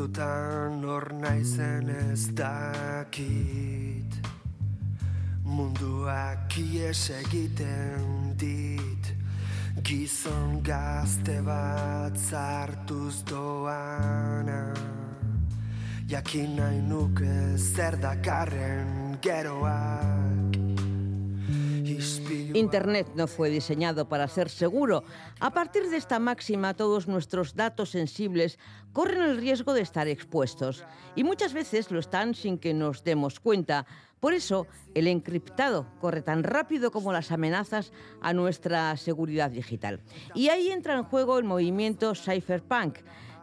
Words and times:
batzutan 0.00 0.84
hor 0.84 1.12
naizen 1.12 1.88
ez 1.88 2.32
dakit. 2.32 4.14
Munduak 5.44 6.56
ies 6.56 7.10
egiten 7.10 8.34
dit. 8.36 9.14
Gizon 9.82 10.62
gazte 10.62 11.42
bat 11.42 12.16
zartuz 12.16 13.22
doana. 13.24 14.74
Jakin 16.08 16.56
nahi 16.56 16.80
nuke 16.80 17.56
zer 17.58 17.96
dakarren 18.00 19.18
geroak 19.20 20.39
Internet 22.54 23.08
no 23.14 23.26
fue 23.26 23.50
diseñado 23.50 24.08
para 24.08 24.28
ser 24.28 24.48
seguro. 24.48 25.04
A 25.40 25.50
partir 25.50 25.88
de 25.88 25.96
esta 25.96 26.18
máxima, 26.18 26.74
todos 26.74 27.08
nuestros 27.08 27.54
datos 27.54 27.90
sensibles 27.90 28.58
corren 28.92 29.22
el 29.22 29.36
riesgo 29.36 29.74
de 29.74 29.82
estar 29.82 30.08
expuestos. 30.08 30.84
Y 31.14 31.24
muchas 31.24 31.52
veces 31.52 31.90
lo 31.90 32.00
están 32.00 32.34
sin 32.34 32.58
que 32.58 32.74
nos 32.74 33.04
demos 33.04 33.40
cuenta. 33.40 33.86
Por 34.20 34.34
eso, 34.34 34.66
el 34.94 35.06
encriptado 35.06 35.86
corre 36.00 36.22
tan 36.22 36.42
rápido 36.42 36.90
como 36.90 37.12
las 37.12 37.32
amenazas 37.32 37.92
a 38.20 38.34
nuestra 38.34 38.96
seguridad 38.96 39.50
digital. 39.50 40.00
Y 40.34 40.48
ahí 40.48 40.70
entra 40.70 40.94
en 40.94 41.04
juego 41.04 41.38
el 41.38 41.44
movimiento 41.44 42.14
cypherpunk 42.14 42.98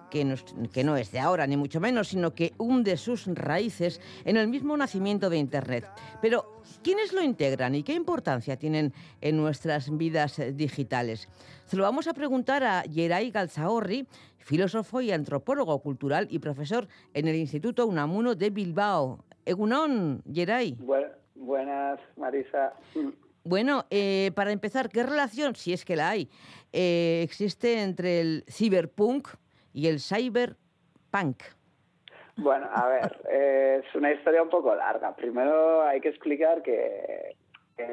que 0.09 0.25
no, 0.25 0.35
que 0.71 0.84
no, 0.84 0.97
es 0.97 1.11
de 1.11 1.20
ahora, 1.20 1.47
ni 1.47 1.57
mucho 1.57 1.79
menos, 1.79 2.09
sino 2.09 2.34
que 2.34 2.53
hunde 2.57 2.97
sus 2.97 3.27
raíces 3.27 4.02
en 4.25 4.38
el 4.38 4.47
mismo 4.47 4.75
nacimiento 4.77 5.30
de 5.30 5.38
Internet. 5.38 5.85
Pero, 6.21 6.61
¿quiénes 6.83 7.13
lo 7.13 7.21
integran 7.21 7.75
y 7.75 7.83
qué 7.83 7.93
importancia 7.93 8.57
tienen 8.57 8.93
en 9.21 9.38
nuestras 9.38 9.95
vidas 9.95 10.41
digitales? 10.53 11.27
Se 11.66 11.75
lo 11.75 11.83
vamos 11.83 12.07
a 12.07 12.13
preguntar 12.13 12.63
a 12.63 12.83
Yeray 12.83 13.31
Galzahorri, 13.31 14.08
filósofo 14.38 15.02
y 15.02 15.11
antropólogo 15.11 15.80
cultural 15.80 16.27
y 16.30 16.39
profesor 16.39 16.88
en 17.14 17.27
el 17.27 17.36
Instituto 17.36 17.86
Unamuno 17.86 18.36
de 18.36 18.49
Bilbao. 18.49 19.25
Egunon, 19.45 20.21
Yeray. 20.25 20.77
buenas, 21.36 21.99
Marisa. 22.16 22.73
Bueno, 23.44 23.86
eh, 23.89 24.31
para 24.36 24.52
empezar, 24.52 24.89
¿qué 24.89 25.03
relación, 25.03 25.55
si 25.55 25.71
es 25.71 25.86
que 25.86 25.95
la 25.95 26.09
hay, 26.09 26.30
eh, 26.73 27.21
existe 27.23 27.81
entre 27.81 28.19
el 28.19 28.44
ciberpunk, 28.49 29.30
y 29.78 29.88
el 29.88 30.00
cyberpunk? 30.00 31.44
Bueno, 32.38 32.67
a 32.73 32.88
ver, 32.88 33.16
es 33.86 33.95
una 33.95 34.11
historia 34.11 34.42
un 34.42 34.50
poco 34.50 34.73
larga. 34.73 35.16
Primero 35.16 35.83
hay 35.83 36.02
que 36.02 36.09
explicar 36.09 36.64
que, 36.64 37.36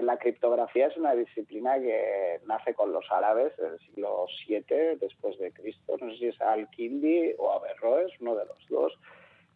la 0.01 0.17
criptografía 0.17 0.87
es 0.87 0.97
una 0.97 1.13
disciplina 1.15 1.79
que 1.79 2.41
nace 2.47 2.73
con 2.73 2.91
los 2.91 3.05
árabes 3.11 3.55
del 3.59 3.79
siglo 3.81 4.25
VII 4.49 4.97
después 4.99 5.39
de 5.39 5.53
Cristo. 5.53 5.99
No 6.01 6.11
sé 6.13 6.17
si 6.17 6.27
es 6.29 6.41
Al-Kindi 6.41 7.35
o 7.37 7.53
Averroes, 7.53 8.11
uno 8.19 8.35
de 8.35 8.47
los 8.47 8.67
dos. 8.71 8.99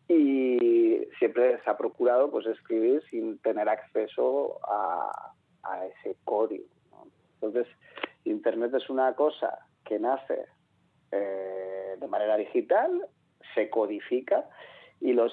Y 0.07 1.09
siempre 1.19 1.59
se 1.65 1.71
ha 1.71 1.79
procurado 1.79 2.31
pues 2.31 2.45
escribir 2.45 3.03
sin 3.09 3.39
tener 3.39 3.71
acceso 3.71 4.59
a, 4.69 5.33
ese 6.01 6.15
código. 6.25 6.67
Entonces, 7.41 7.67
Internet 8.25 8.75
es 8.75 8.91
una 8.91 9.15
cosa 9.15 9.61
que 9.87 9.99
nace 9.99 10.45
eh, 11.11 11.68
de 11.99 12.09
manera 12.09 12.37
digital, 12.37 13.07
se 13.55 13.71
codifica 13.71 14.49
y 15.01 15.13
los 15.13 15.33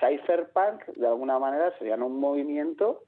cypherpunk 0.00 0.84
de 0.96 1.06
alguna 1.06 1.38
manera 1.38 1.76
serían 1.78 2.02
un 2.02 2.18
movimiento 2.20 3.02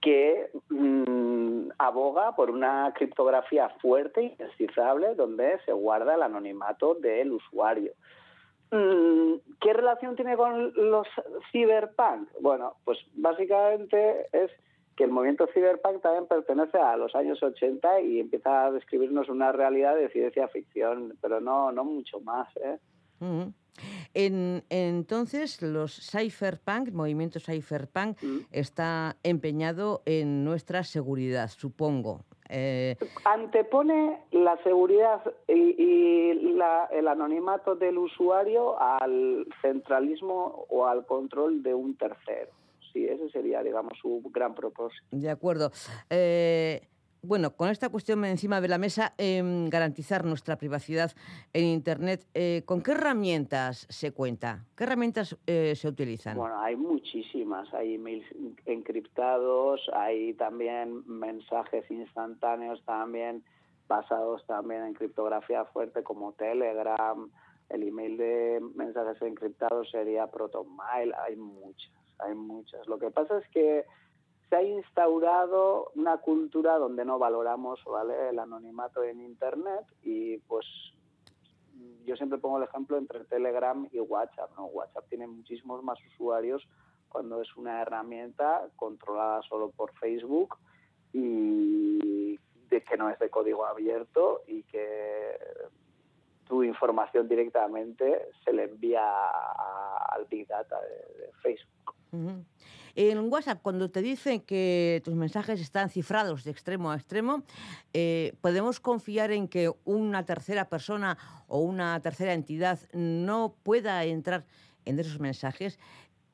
que 0.00 0.50
mm, 0.68 1.70
aboga 1.78 2.34
por 2.34 2.50
una 2.50 2.92
criptografía 2.94 3.68
fuerte 3.80 4.22
indescifrable 4.22 5.14
donde 5.14 5.58
se 5.64 5.72
guarda 5.72 6.14
el 6.14 6.22
anonimato 6.22 6.94
del 6.94 7.32
usuario. 7.32 7.92
Mm, 8.70 9.34
¿Qué 9.60 9.72
relación 9.72 10.16
tiene 10.16 10.36
con 10.36 10.72
los 10.74 11.06
cyberpunk? 11.50 12.28
Bueno, 12.40 12.74
pues 12.84 12.98
básicamente 13.14 14.26
es 14.32 14.50
que 14.96 15.04
el 15.04 15.10
movimiento 15.10 15.46
cyberpunk 15.52 16.02
también 16.02 16.26
pertenece 16.26 16.78
a 16.78 16.96
los 16.96 17.14
años 17.14 17.42
80 17.42 18.00
y 18.00 18.20
empieza 18.20 18.66
a 18.66 18.70
describirnos 18.70 19.28
una 19.28 19.52
realidad 19.52 19.96
de 19.96 20.10
ciencia 20.10 20.48
ficción, 20.48 21.16
pero 21.20 21.40
no, 21.40 21.72
no 21.72 21.84
mucho 21.84 22.20
más. 22.20 22.48
¿eh? 22.56 22.78
en, 24.14 24.64
entonces, 24.68 25.62
los 25.62 26.10
cypherpunk, 26.10 26.88
el 26.88 26.94
movimiento 26.94 27.40
cypherpunk, 27.40 28.18
está 28.50 29.16
empeñado 29.22 30.02
en 30.04 30.44
nuestra 30.44 30.84
seguridad, 30.84 31.48
supongo. 31.48 32.20
Eh, 32.54 32.96
Antepone 33.24 34.20
la 34.32 34.62
seguridad 34.62 35.22
y, 35.48 36.52
el 36.92 37.08
anonimato 37.08 37.74
del 37.76 37.96
usuario 37.96 38.80
al 38.80 39.46
centralismo 39.62 40.66
o 40.68 40.86
al 40.86 41.06
control 41.06 41.62
de 41.62 41.74
un 41.74 41.96
tercero 41.96 42.50
sí, 42.92 43.06
ese 43.06 43.28
sería, 43.30 43.62
digamos, 43.62 43.92
su 44.00 44.22
gran 44.32 44.54
propósito. 44.54 45.04
De 45.10 45.30
acuerdo. 45.30 45.70
Eh, 46.10 46.88
bueno, 47.24 47.54
con 47.54 47.68
esta 47.68 47.88
cuestión 47.88 48.24
encima 48.24 48.60
de 48.60 48.66
la 48.66 48.78
mesa, 48.78 49.14
em, 49.16 49.68
garantizar 49.68 50.24
nuestra 50.24 50.56
privacidad 50.56 51.12
en 51.52 51.66
Internet, 51.66 52.26
eh, 52.34 52.62
¿con 52.66 52.82
qué 52.82 52.92
herramientas 52.92 53.86
se 53.88 54.10
cuenta? 54.12 54.64
¿Qué 54.76 54.82
herramientas 54.84 55.36
eh, 55.46 55.74
se 55.76 55.86
utilizan? 55.86 56.36
Bueno, 56.36 56.60
hay 56.60 56.74
muchísimas. 56.74 57.72
Hay 57.74 57.94
emails 57.94 58.26
encriptados, 58.66 59.88
hay 59.94 60.34
también 60.34 61.04
mensajes 61.06 61.88
instantáneos 61.90 62.82
también 62.84 63.44
basados 63.86 64.44
también 64.46 64.84
en 64.84 64.94
criptografía 64.94 65.64
fuerte 65.66 66.02
como 66.02 66.32
Telegram. 66.32 67.30
El 67.68 67.82
email 67.82 68.16
de 68.16 68.60
mensajes 68.74 69.20
encriptados 69.22 69.90
sería 69.90 70.26
ProtonMail. 70.26 71.14
Hay 71.14 71.36
muchas 71.36 71.92
hay 72.18 72.34
muchas. 72.34 72.86
Lo 72.86 72.98
que 72.98 73.10
pasa 73.10 73.38
es 73.38 73.48
que 73.48 73.84
se 74.48 74.56
ha 74.56 74.62
instaurado 74.62 75.90
una 75.94 76.18
cultura 76.18 76.76
donde 76.78 77.04
no 77.04 77.18
valoramos 77.18 77.80
¿vale? 77.86 78.28
el 78.28 78.38
anonimato 78.38 79.02
en 79.02 79.20
Internet 79.20 79.86
y 80.02 80.38
pues 80.38 80.66
yo 82.04 82.16
siempre 82.16 82.38
pongo 82.38 82.58
el 82.58 82.64
ejemplo 82.64 82.98
entre 82.98 83.24
Telegram 83.24 83.88
y 83.92 84.00
WhatsApp. 84.00 84.50
¿no? 84.56 84.66
WhatsApp 84.66 85.08
tiene 85.08 85.26
muchísimos 85.26 85.82
más 85.82 85.98
usuarios 86.12 86.66
cuando 87.08 87.40
es 87.40 87.56
una 87.56 87.82
herramienta 87.82 88.68
controlada 88.76 89.42
solo 89.42 89.70
por 89.70 89.92
Facebook 89.94 90.56
y 91.12 92.38
de 92.68 92.82
que 92.82 92.96
no 92.96 93.10
es 93.10 93.18
de 93.18 93.28
código 93.28 93.66
abierto 93.66 94.42
y 94.46 94.62
que 94.64 95.36
tu 96.46 96.62
información 96.62 97.28
directamente 97.28 98.28
se 98.44 98.52
le 98.52 98.64
envía 98.64 99.02
al 100.08 100.24
Big 100.26 100.46
Data 100.46 100.80
de 100.80 101.32
Facebook. 101.42 101.81
En 102.94 103.32
WhatsApp, 103.32 103.62
cuando 103.62 103.90
te 103.90 104.02
dicen 104.02 104.40
que 104.40 105.00
tus 105.02 105.14
mensajes 105.14 105.60
están 105.60 105.88
cifrados 105.88 106.44
de 106.44 106.50
extremo 106.50 106.90
a 106.90 106.96
extremo, 106.96 107.42
eh, 107.94 108.34
¿podemos 108.42 108.80
confiar 108.80 109.32
en 109.32 109.48
que 109.48 109.72
una 109.84 110.26
tercera 110.26 110.68
persona 110.68 111.16
o 111.48 111.60
una 111.60 111.98
tercera 112.00 112.34
entidad 112.34 112.78
no 112.92 113.54
pueda 113.62 114.04
entrar 114.04 114.44
en 114.84 114.98
esos 114.98 115.20
mensajes? 115.20 115.78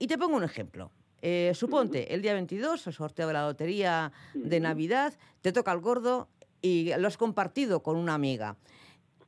Y 0.01 0.09
te 0.09 0.19
pongo 0.19 0.37
un 0.37 0.43
ejemplo. 0.43 0.91
Eh, 1.23 1.53
suponte, 1.55 2.13
el 2.13 2.23
día 2.23 2.35
22, 2.35 2.89
el 2.89 2.93
sorteo 2.93 3.29
de 3.29 3.33
la 3.33 3.47
lotería 3.47 4.13
de 4.35 4.59
Navidad, 4.59 5.15
te 5.41 5.53
toca 5.53 5.73
el 5.73 5.81
gordo 5.81 6.29
y 6.61 6.93
lo 6.99 7.07
has 7.07 7.17
compartido 7.17 7.85
con 7.85 7.97
una 7.97 8.15
amiga. 8.15 8.57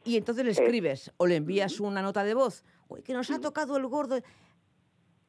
Y 0.04 0.16
entonces 0.16 0.44
le 0.44 0.50
escribes 0.50 1.12
o 1.16 1.26
le 1.26 1.36
envías 1.36 1.78
una 1.78 2.02
nota 2.02 2.24
de 2.24 2.34
voz, 2.34 2.64
Uy, 2.88 3.02
que 3.02 3.12
nos 3.12 3.30
ha 3.30 3.38
tocado 3.38 3.76
el 3.76 3.86
gordo 3.86 4.20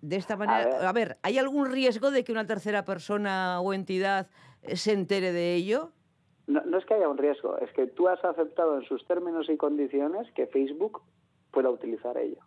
de 0.02 0.16
esta 0.16 0.36
manera, 0.36 0.88
a 0.88 0.94
ver. 0.94 1.18
¿hay 1.22 1.38
algún 1.38 1.72
riesgo 1.72 2.12
de 2.12 2.24
que 2.24 2.32
una 2.32 2.46
tercera 2.46 2.86
persona 2.86 3.62
o 3.62 3.74
entidad 3.74 4.28
se 4.74 4.94
entere 4.94 5.32
de 5.32 5.56
ello? 5.56 5.92
No, 6.48 6.78
es 6.78 6.86
que 6.86 6.96
haya 6.96 7.08
un 7.08 7.18
riesgo, 7.18 7.58
es 7.60 7.72
que 7.74 7.88
tú 7.88 8.08
has 8.08 8.24
aceptado 8.26 8.78
en 8.78 8.86
sus 8.86 9.06
términos 9.08 9.48
y 9.50 9.58
condiciones 9.58 10.30
que 10.34 10.48
Facebook 10.48 11.02
pueda 11.52 11.70
utilizar 11.70 12.18
ello. 12.18 12.42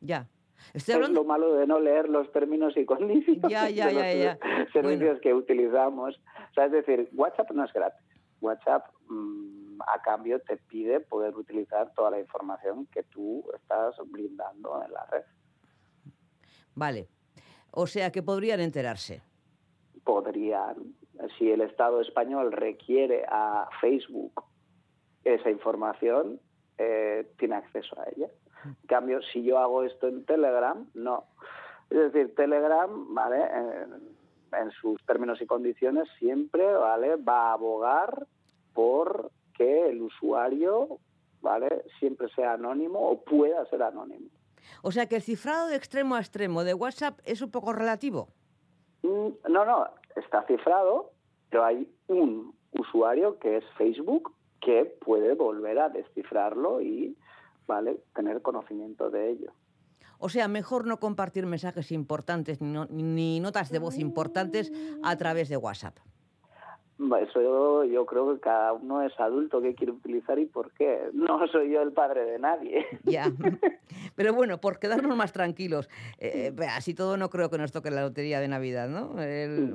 Ya. 0.00 0.28
Es 0.74 0.88
lo 0.88 1.24
malo 1.24 1.54
de 1.54 1.66
no 1.66 1.80
leer 1.80 2.08
los 2.08 2.30
términos 2.32 2.76
y 2.76 2.84
condiciones 2.84 3.50
ya, 3.50 3.70
ya, 3.70 3.90
ya, 3.90 4.12
ya. 4.12 4.38
servicios 4.72 5.18
que 5.20 5.32
utilizamos. 5.32 6.16
O 6.50 6.54
sea, 6.54 6.66
es 6.66 6.72
decir, 6.72 7.08
WhatsApp 7.14 7.50
no 7.52 7.64
es 7.64 7.72
gratis. 7.72 8.06
WhatsApp 8.40 8.86
mm, 9.08 9.80
a 9.86 10.02
cambio 10.02 10.40
te 10.40 10.56
pide 10.56 11.00
poder 11.00 11.34
utilizar 11.36 11.92
toda 11.94 12.10
la 12.10 12.20
información 12.20 12.86
que 12.86 13.02
tú 13.04 13.44
estás 13.54 13.94
brindando 14.06 14.82
en 14.84 14.92
la 14.92 15.06
red. 15.06 15.22
Vale. 16.74 17.08
O 17.70 17.86
sea 17.86 18.10
que 18.10 18.22
podrían 18.22 18.60
enterarse. 18.60 19.22
Podrían. 20.04 20.94
Si 21.38 21.50
el 21.50 21.60
Estado 21.60 22.00
español 22.00 22.52
requiere 22.52 23.24
a 23.28 23.68
Facebook 23.80 24.42
esa 25.24 25.50
información, 25.50 26.40
eh, 26.78 27.30
tiene 27.38 27.56
acceso 27.56 27.98
a 28.00 28.04
ella. 28.16 28.28
En 28.64 28.86
cambio, 28.86 29.20
si 29.32 29.42
yo 29.42 29.58
hago 29.58 29.84
esto 29.84 30.08
en 30.08 30.24
Telegram, 30.24 30.86
no. 30.94 31.24
Es 31.90 32.12
decir, 32.12 32.34
Telegram, 32.34 33.14
¿vale? 33.14 33.42
en 34.52 34.70
sus 34.72 35.00
términos 35.06 35.40
y 35.40 35.46
condiciones 35.46 36.08
siempre, 36.18 36.72
¿vale? 36.72 37.16
Va 37.16 37.50
a 37.50 37.52
abogar 37.52 38.26
por 38.74 39.30
que 39.54 39.90
el 39.90 40.02
usuario 40.02 40.98
¿vale? 41.40 41.84
Siempre 41.98 42.28
sea 42.34 42.54
anónimo 42.54 42.98
o 42.98 43.22
pueda 43.22 43.64
ser 43.66 43.82
anónimo. 43.82 44.28
O 44.82 44.92
sea 44.92 45.06
que 45.06 45.16
el 45.16 45.22
cifrado 45.22 45.68
de 45.68 45.76
extremo 45.76 46.14
a 46.14 46.20
extremo 46.20 46.64
de 46.64 46.74
WhatsApp 46.74 47.20
es 47.24 47.42
un 47.42 47.50
poco 47.50 47.72
relativo. 47.72 48.28
Mm, 49.02 49.28
no, 49.48 49.64
no, 49.64 49.86
está 50.16 50.42
cifrado, 50.46 51.12
pero 51.48 51.64
hay 51.64 51.92
un 52.08 52.54
usuario 52.72 53.38
que 53.38 53.58
es 53.58 53.64
Facebook 53.76 54.34
que 54.60 54.84
puede 55.04 55.34
volver 55.34 55.78
a 55.78 55.88
descifrarlo 55.88 56.80
y 56.80 57.16
vale 57.66 58.00
tener 58.14 58.42
conocimiento 58.42 59.10
de 59.10 59.30
ello. 59.30 59.52
O 60.18 60.28
sea, 60.28 60.48
mejor 60.48 60.86
no 60.86 61.00
compartir 61.00 61.46
mensajes 61.46 61.90
importantes 61.92 62.60
ni, 62.60 63.40
notas 63.40 63.70
de 63.70 63.78
voz 63.78 63.98
importantes 63.98 64.70
a 65.02 65.16
través 65.16 65.48
de 65.48 65.56
WhatsApp. 65.56 65.96
Eso 67.22 67.86
yo, 67.86 68.06
creo 68.06 68.34
que 68.34 68.40
cada 68.40 68.74
uno 68.74 69.02
es 69.02 69.18
adulto 69.18 69.62
que 69.62 69.74
quiere 69.74 69.92
utilizar 69.92 70.38
y 70.38 70.44
por 70.44 70.70
qué. 70.72 70.98
No 71.14 71.46
soy 71.48 71.72
yo 71.72 71.80
el 71.80 71.92
padre 71.92 72.24
de 72.24 72.38
nadie. 72.38 72.86
Ya. 73.04 73.24
Pero 74.16 74.34
bueno, 74.34 74.60
por 74.60 74.78
quedarnos 74.78 75.16
más 75.16 75.32
tranquilos. 75.32 75.88
Eh, 76.18 76.54
así 76.68 76.92
todo 76.92 77.16
no 77.16 77.30
creo 77.30 77.48
que 77.48 77.56
nos 77.56 77.72
toque 77.72 77.90
la 77.90 78.02
lotería 78.02 78.40
de 78.40 78.48
Navidad, 78.48 78.88
¿no? 78.88 79.14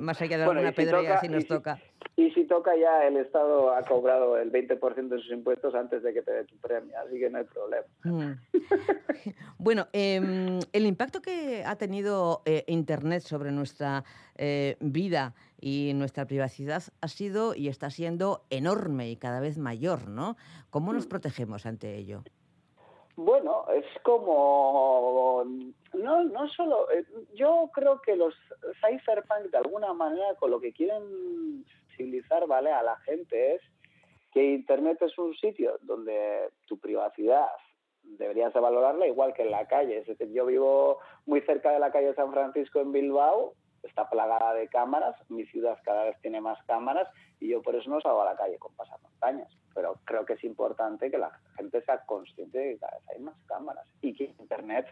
más 0.00 0.20
allá 0.22 0.38
de 0.38 0.44
alguna 0.44 0.72
pedrea 0.72 1.18
si 1.18 1.28
nos 1.28 1.46
toca. 1.46 1.78
y 2.16 2.30
si 2.30 2.44
toca 2.44 2.76
ya 2.76 3.06
el 3.06 3.16
Estado 3.16 3.74
ha 3.74 3.82
cobrado 3.82 4.38
el 4.38 4.52
20% 4.52 5.08
de 5.08 5.18
sus 5.18 5.32
impuestos 5.32 5.74
antes 5.74 6.02
de 6.02 6.14
que 6.14 6.22
te 6.22 6.32
dé 6.32 6.44
tu 6.44 6.56
premio, 6.58 6.94
así 7.04 7.18
que 7.18 7.28
no 7.28 7.38
hay 7.38 7.44
problema. 7.44 7.86
Mm. 8.04 8.32
bueno, 9.58 9.88
em, 9.92 10.60
el 10.72 10.86
impacto 10.86 11.20
que 11.20 11.64
ha 11.64 11.76
tenido 11.76 12.42
eh, 12.44 12.64
Internet 12.68 13.22
sobre 13.22 13.50
nuestra 13.50 14.04
eh, 14.36 14.76
vida 14.80 15.34
y 15.60 15.92
nuestra 15.94 16.26
privacidad 16.26 16.82
ha 17.00 17.08
sido 17.08 17.54
y 17.54 17.68
está 17.68 17.90
siendo 17.90 18.42
enorme 18.50 19.10
y 19.10 19.16
cada 19.16 19.40
vez 19.40 19.58
mayor, 19.58 20.08
¿no? 20.08 20.36
¿Cómo 20.70 20.92
nos 20.92 21.06
protegemos 21.06 21.66
ante 21.66 21.96
ello? 21.96 22.22
Bueno, 23.16 23.64
es 23.74 23.86
como 24.02 25.42
no 25.94 26.24
no 26.24 26.48
solo 26.50 26.90
eh, 26.90 27.06
yo 27.34 27.70
creo 27.72 28.02
que 28.02 28.14
los 28.14 28.34
cypherpunk 28.84 29.50
de 29.50 29.56
alguna 29.56 29.94
manera 29.94 30.34
con 30.38 30.50
lo 30.50 30.60
que 30.60 30.72
quieren 30.72 31.64
civilizar 31.96 32.46
vale 32.46 32.70
a 32.70 32.82
la 32.82 32.96
gente 32.98 33.54
es 33.54 33.62
que 34.32 34.52
internet 34.52 34.98
es 35.00 35.16
un 35.16 35.34
sitio 35.34 35.78
donde 35.80 36.50
tu 36.66 36.78
privacidad 36.78 37.48
deberías 38.02 38.52
de 38.52 38.60
valorarla 38.60 39.06
igual 39.06 39.32
que 39.32 39.42
en 39.42 39.50
la 39.50 39.66
calle. 39.66 40.04
Yo 40.32 40.46
vivo 40.46 40.98
muy 41.24 41.40
cerca 41.40 41.72
de 41.72 41.80
la 41.80 41.90
calle 41.90 42.14
San 42.14 42.32
Francisco 42.32 42.80
en 42.80 42.92
Bilbao 42.92 43.54
está 43.86 44.08
plagada 44.08 44.54
de 44.54 44.68
cámaras, 44.68 45.16
mi 45.28 45.44
ciudad 45.46 45.78
cada 45.84 46.04
vez 46.04 46.16
tiene 46.20 46.40
más 46.40 46.58
cámaras 46.66 47.08
y 47.40 47.48
yo 47.48 47.62
por 47.62 47.74
eso 47.74 47.90
no 47.90 48.00
salgo 48.00 48.22
a 48.22 48.32
la 48.32 48.36
calle 48.36 48.58
con 48.58 48.74
pasamontañas. 48.74 49.52
Pero 49.74 49.98
creo 50.04 50.24
que 50.24 50.34
es 50.34 50.44
importante 50.44 51.10
que 51.10 51.18
la 51.18 51.30
gente 51.56 51.82
sea 51.82 52.04
consciente 52.06 52.58
de 52.58 52.72
que 52.72 52.78
cada 52.78 52.98
vez 52.98 53.08
hay 53.14 53.22
más 53.22 53.36
cámaras 53.46 53.86
y 54.00 54.14
que 54.14 54.34
Internet 54.38 54.86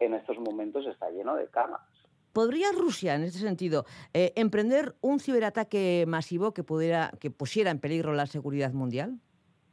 en 0.00 0.14
estos 0.14 0.38
momentos 0.38 0.86
está 0.86 1.10
lleno 1.10 1.34
de 1.36 1.48
cámaras. 1.48 1.86
¿Podría 2.32 2.70
Rusia, 2.72 3.14
en 3.14 3.24
este 3.24 3.38
sentido, 3.40 3.84
eh, 4.12 4.32
emprender 4.36 4.94
un 5.00 5.18
ciberataque 5.18 6.04
masivo 6.06 6.52
que, 6.52 6.62
pudiera, 6.62 7.10
que 7.20 7.30
pusiera 7.30 7.70
en 7.70 7.80
peligro 7.80 8.12
la 8.12 8.26
seguridad 8.26 8.72
mundial? 8.72 9.18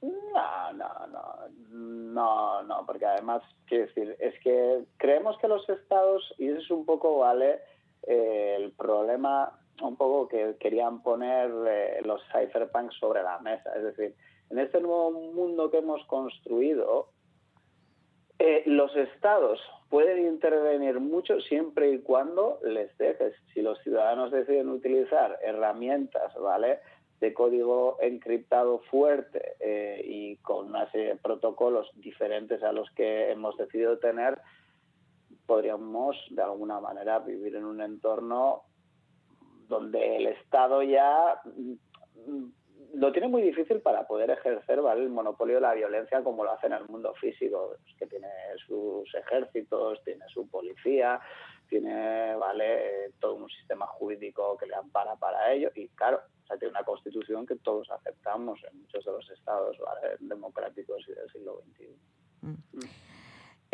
No, 0.01 0.73
no, 0.73 1.07
no, 1.07 1.35
no, 1.69 2.63
no, 2.63 2.85
porque 2.85 3.05
además, 3.05 3.43
quiero 3.67 3.85
decir, 3.87 4.15
es 4.19 4.33
que 4.41 4.85
creemos 4.97 5.37
que 5.39 5.47
los 5.47 5.67
estados, 5.69 6.33
y 6.37 6.47
eso 6.47 6.59
es 6.59 6.71
un 6.71 6.85
poco, 6.85 7.19
vale, 7.19 7.59
eh, 8.07 8.55
el 8.57 8.71
problema 8.71 9.59
un 9.81 9.97
poco 9.97 10.27
que 10.27 10.55
querían 10.59 11.01
poner 11.01 11.51
eh, 11.67 12.01
los 12.05 12.21
cypherpunks 12.31 12.95
sobre 12.95 13.23
la 13.23 13.39
mesa. 13.39 13.75
Es 13.75 13.83
decir, 13.83 14.15
en 14.49 14.59
este 14.59 14.79
nuevo 14.79 15.11
mundo 15.11 15.69
que 15.69 15.79
hemos 15.79 16.05
construido, 16.05 17.09
eh, 18.39 18.63
los 18.65 18.95
estados 18.95 19.59
pueden 19.89 20.25
intervenir 20.25 20.99
mucho 20.99 21.39
siempre 21.41 21.91
y 21.91 21.99
cuando 21.99 22.59
les 22.63 22.95
dejes. 22.97 23.33
Si 23.53 23.61
los 23.61 23.79
ciudadanos 23.81 24.31
deciden 24.31 24.69
utilizar 24.69 25.37
herramientas, 25.41 26.33
¿vale? 26.39 26.79
de 27.19 27.33
código 27.33 27.97
encriptado 28.01 28.79
fuerte 28.91 29.55
y 30.03 30.35
con 30.37 30.67
una 30.67 30.91
serie 30.91 31.07
de 31.07 31.15
protocolos 31.15 31.89
diferentes 31.95 32.61
a 32.61 32.73
los 32.73 32.91
que 32.91 33.31
hemos 33.31 33.55
decidido 33.55 33.97
tener, 33.99 34.37
podríamos 35.45 36.17
de 36.29 36.41
alguna 36.41 36.79
manera 36.79 37.19
vivir 37.19 37.55
en 37.55 37.65
un 37.65 37.81
entorno 37.81 38.63
donde 39.67 40.17
el 40.17 40.27
Estado 40.27 40.81
ya 40.83 41.39
mm, 41.43 42.45
lo 42.95 43.11
tiene 43.11 43.27
muy 43.27 43.41
difícil 43.41 43.81
para 43.81 44.07
poder 44.07 44.29
ejercer 44.29 44.81
¿vale? 44.81 45.03
el 45.03 45.09
monopolio 45.09 45.55
de 45.55 45.61
la 45.61 45.73
violencia 45.73 46.23
como 46.23 46.43
lo 46.43 46.51
hace 46.51 46.67
en 46.67 46.73
el 46.73 46.87
mundo 46.87 47.13
físico, 47.15 47.75
que 47.97 48.07
tiene 48.07 48.27
sus 48.65 49.13
ejércitos, 49.15 50.01
tiene 50.03 50.25
su 50.29 50.47
policía, 50.49 51.19
tiene 51.67 52.35
vale 52.35 53.11
todo 53.19 53.35
un 53.35 53.49
sistema 53.49 53.85
jurídico 53.87 54.55
que 54.57 54.67
le 54.67 54.75
ampara 54.75 55.15
para 55.15 55.51
ello 55.51 55.71
y 55.75 55.87
claro, 55.89 56.21
tiene 56.47 56.69
una 56.69 56.83
constitución 56.83 57.45
que 57.45 57.55
todos 57.57 57.89
aceptamos 57.91 58.59
en 58.71 58.79
muchos 58.81 59.03
de 59.03 59.11
los 59.11 59.29
estados 59.31 59.77
democráticos 60.19 61.03
y 61.07 61.13
del 61.13 61.29
siglo 61.31 61.61
XXI. 61.71 61.95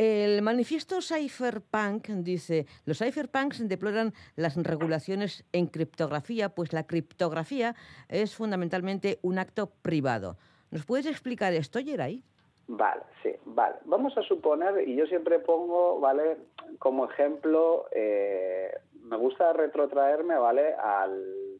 El 0.04 0.42
manifiesto 0.42 1.00
Cypherpunk 1.00 2.08
dice, 2.08 2.66
los 2.86 2.98
cypherpunks 2.98 3.68
deploran 3.70 4.14
las 4.36 4.58
regulaciones 4.58 5.46
en 5.54 5.68
criptografía, 5.68 6.50
pues 6.50 6.74
la 6.74 6.88
criptografía 6.88 7.76
es 8.10 8.36
fundamentalmente 8.36 9.20
un 9.22 9.38
acto 9.38 9.70
privado. 9.84 10.38
¿Nos 10.72 10.88
puedes 10.88 11.06
explicar 11.06 11.54
esto, 11.54 11.78
Geray? 11.86 12.24
Vale, 12.68 13.04
sí, 13.22 13.30
vale. 13.46 13.76
Vamos 13.86 14.18
a 14.18 14.24
suponer, 14.24 14.90
y 14.90 14.96
yo 14.96 15.06
siempre 15.06 15.38
pongo, 15.38 16.00
¿vale? 16.00 16.38
Como 16.80 17.06
ejemplo, 17.06 17.86
eh, 17.92 18.72
me 19.04 19.18
gusta 19.18 19.54
retrotraerme, 19.54 20.36
¿vale? 20.36 20.74
Al, 20.74 21.60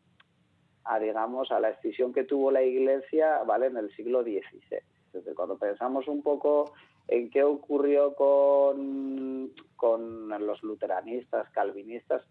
a, 0.86 0.98
digamos, 0.98 1.52
a 1.52 1.60
la 1.60 1.70
escisión 1.70 2.12
que 2.12 2.24
tuvo 2.24 2.50
la 2.50 2.64
Iglesia, 2.64 3.44
¿vale? 3.44 3.68
En 3.68 3.78
el 3.78 3.96
siglo 3.96 4.24
XVI. 4.24 4.80
Desde 5.14 5.36
cuando 5.36 5.60
pensamos 5.60 6.08
un 6.08 6.24
poco 6.24 6.74
en 7.08 7.30
qué 7.30 7.44
ocurrió 7.44 8.14
con, 8.16 9.52
con 9.76 10.30
los 10.30 10.64
luteranistas, 10.64 11.50
calvinistas. 11.52 12.24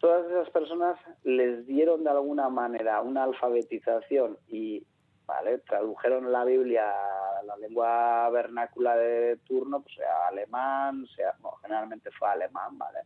Todas 0.00 0.26
esas 0.30 0.50
personas 0.50 0.98
les 1.22 1.66
dieron 1.66 2.04
de 2.04 2.10
alguna 2.10 2.48
manera 2.48 3.00
una 3.00 3.24
alfabetización 3.24 4.36
y 4.48 4.84
¿vale? 5.26 5.58
tradujeron 5.58 6.32
la 6.32 6.44
Biblia 6.44 6.90
a 6.90 7.42
la 7.44 7.56
lengua 7.56 8.28
vernácula 8.30 8.96
de 8.96 9.36
turno, 9.46 9.82
pues 9.82 9.94
sea 9.94 10.28
alemán, 10.28 11.06
sea, 11.14 11.34
generalmente 11.62 12.10
fue 12.10 12.28
alemán, 12.28 12.76
¿vale? 12.76 13.00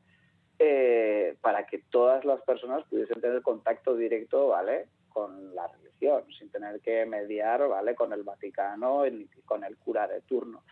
Eh, 0.58 1.36
para 1.42 1.66
que 1.66 1.82
todas 1.90 2.24
las 2.24 2.40
personas 2.40 2.82
pudiesen 2.88 3.20
tener 3.20 3.42
contacto 3.42 3.94
directo, 3.94 4.48
¿vale? 4.48 4.88
con 5.16 5.54
la 5.54 5.66
religión, 5.66 6.24
sin 6.38 6.50
tener 6.50 6.78
que 6.82 7.06
mediar, 7.06 7.66
¿vale? 7.66 7.94
con 7.94 8.12
el 8.12 8.22
Vaticano 8.22 9.06
y 9.06 9.26
con 9.46 9.64
el 9.64 9.78
cura 9.78 10.06
de 10.06 10.20
turno. 10.20 10.62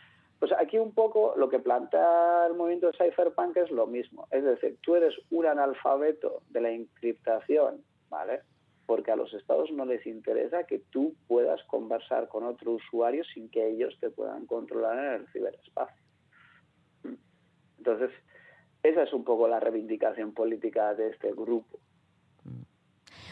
Pues 0.45 0.61
aquí 0.61 0.77
un 0.77 0.93
poco 0.93 1.33
lo 1.39 1.49
que 1.49 1.59
plantea 1.59 2.49
el 2.49 2.53
movimiento 2.53 2.89
de 2.89 2.99
cypherpunk 2.99 3.57
es 3.57 3.71
lo 3.71 3.87
mismo. 3.87 4.29
Es 4.31 4.45
decir, 4.45 4.77
tú 4.83 4.95
eres 4.95 5.15
un 5.31 5.47
analfabeto 5.47 6.43
de 6.51 6.61
la 6.61 6.69
encriptación, 6.69 7.83
¿vale? 8.11 8.43
Porque 8.85 9.11
a 9.11 9.17
los 9.17 9.33
estados 9.33 9.73
no 9.73 9.87
les 9.87 10.07
interesa 10.07 10.65
que 10.65 10.81
tú 10.91 11.15
puedas 11.29 11.63
conversar 11.65 12.29
con 12.29 12.45
otro 12.45 12.73
usuario 12.73 13.25
sin 13.33 13.49
que 13.49 13.67
ellos 13.71 13.97
te 14.01 14.11
puedan 14.11 14.45
controlar 14.45 14.99
en 14.99 15.23
el 15.23 15.29
ciberespacio. 15.29 16.05
Entonces, 17.79 18.11
esa 18.83 19.03
es 19.05 19.15
un 19.15 19.25
poco 19.25 19.49
la 19.49 19.61
reivindicación 19.61 20.35
política 20.35 20.95
de 20.95 21.09
este 21.09 21.33
grupo. 21.33 21.79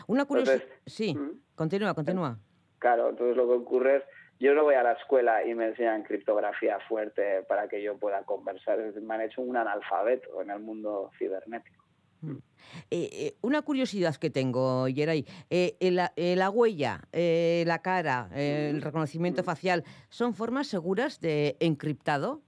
Una 0.07 0.25
curiosidad. 0.25 0.62
Sí, 0.87 1.14
continúa, 1.54 1.92
continúa. 1.92 2.38
Claro, 2.78 3.11
entonces 3.11 3.37
lo 3.37 3.47
que 3.49 3.52
ocurre 3.52 3.97
es 3.99 4.04
yo 4.42 4.54
no 4.54 4.64
voy 4.64 4.75
a 4.75 4.82
la 4.82 4.92
escuela 4.92 5.46
y 5.46 5.54
me 5.54 5.68
enseñan 5.68 6.02
criptografía 6.02 6.80
fuerte 6.88 7.44
para 7.44 7.68
que 7.68 7.80
yo 7.80 7.96
pueda 7.96 8.25
conversar. 8.25 8.78
Me 9.00 9.14
han 9.14 9.20
hecho 9.20 9.40
un 9.40 9.56
analfabeto 9.56 10.42
en 10.42 10.50
el 10.50 10.58
mundo 10.58 11.11
cibernético. 11.16 11.84
Mm. 12.22 12.38
Eh, 12.90 13.08
eh, 13.12 13.34
una 13.42 13.62
curiosidad 13.62 14.16
que 14.16 14.30
tengo, 14.30 14.88
Yeray, 14.88 15.25
eh, 15.49 15.76
la, 15.80 16.50
huella, 16.50 17.02
la 17.12 17.78
cara, 17.82 18.30
el 18.34 18.78
mm. 18.78 18.80
reconocimiento 18.80 19.42
mm. 19.42 19.44
facial, 19.44 19.84
¿son 20.08 20.34
formas 20.34 20.66
seguras 20.66 21.20
de 21.20 21.56
encriptado? 21.61 22.42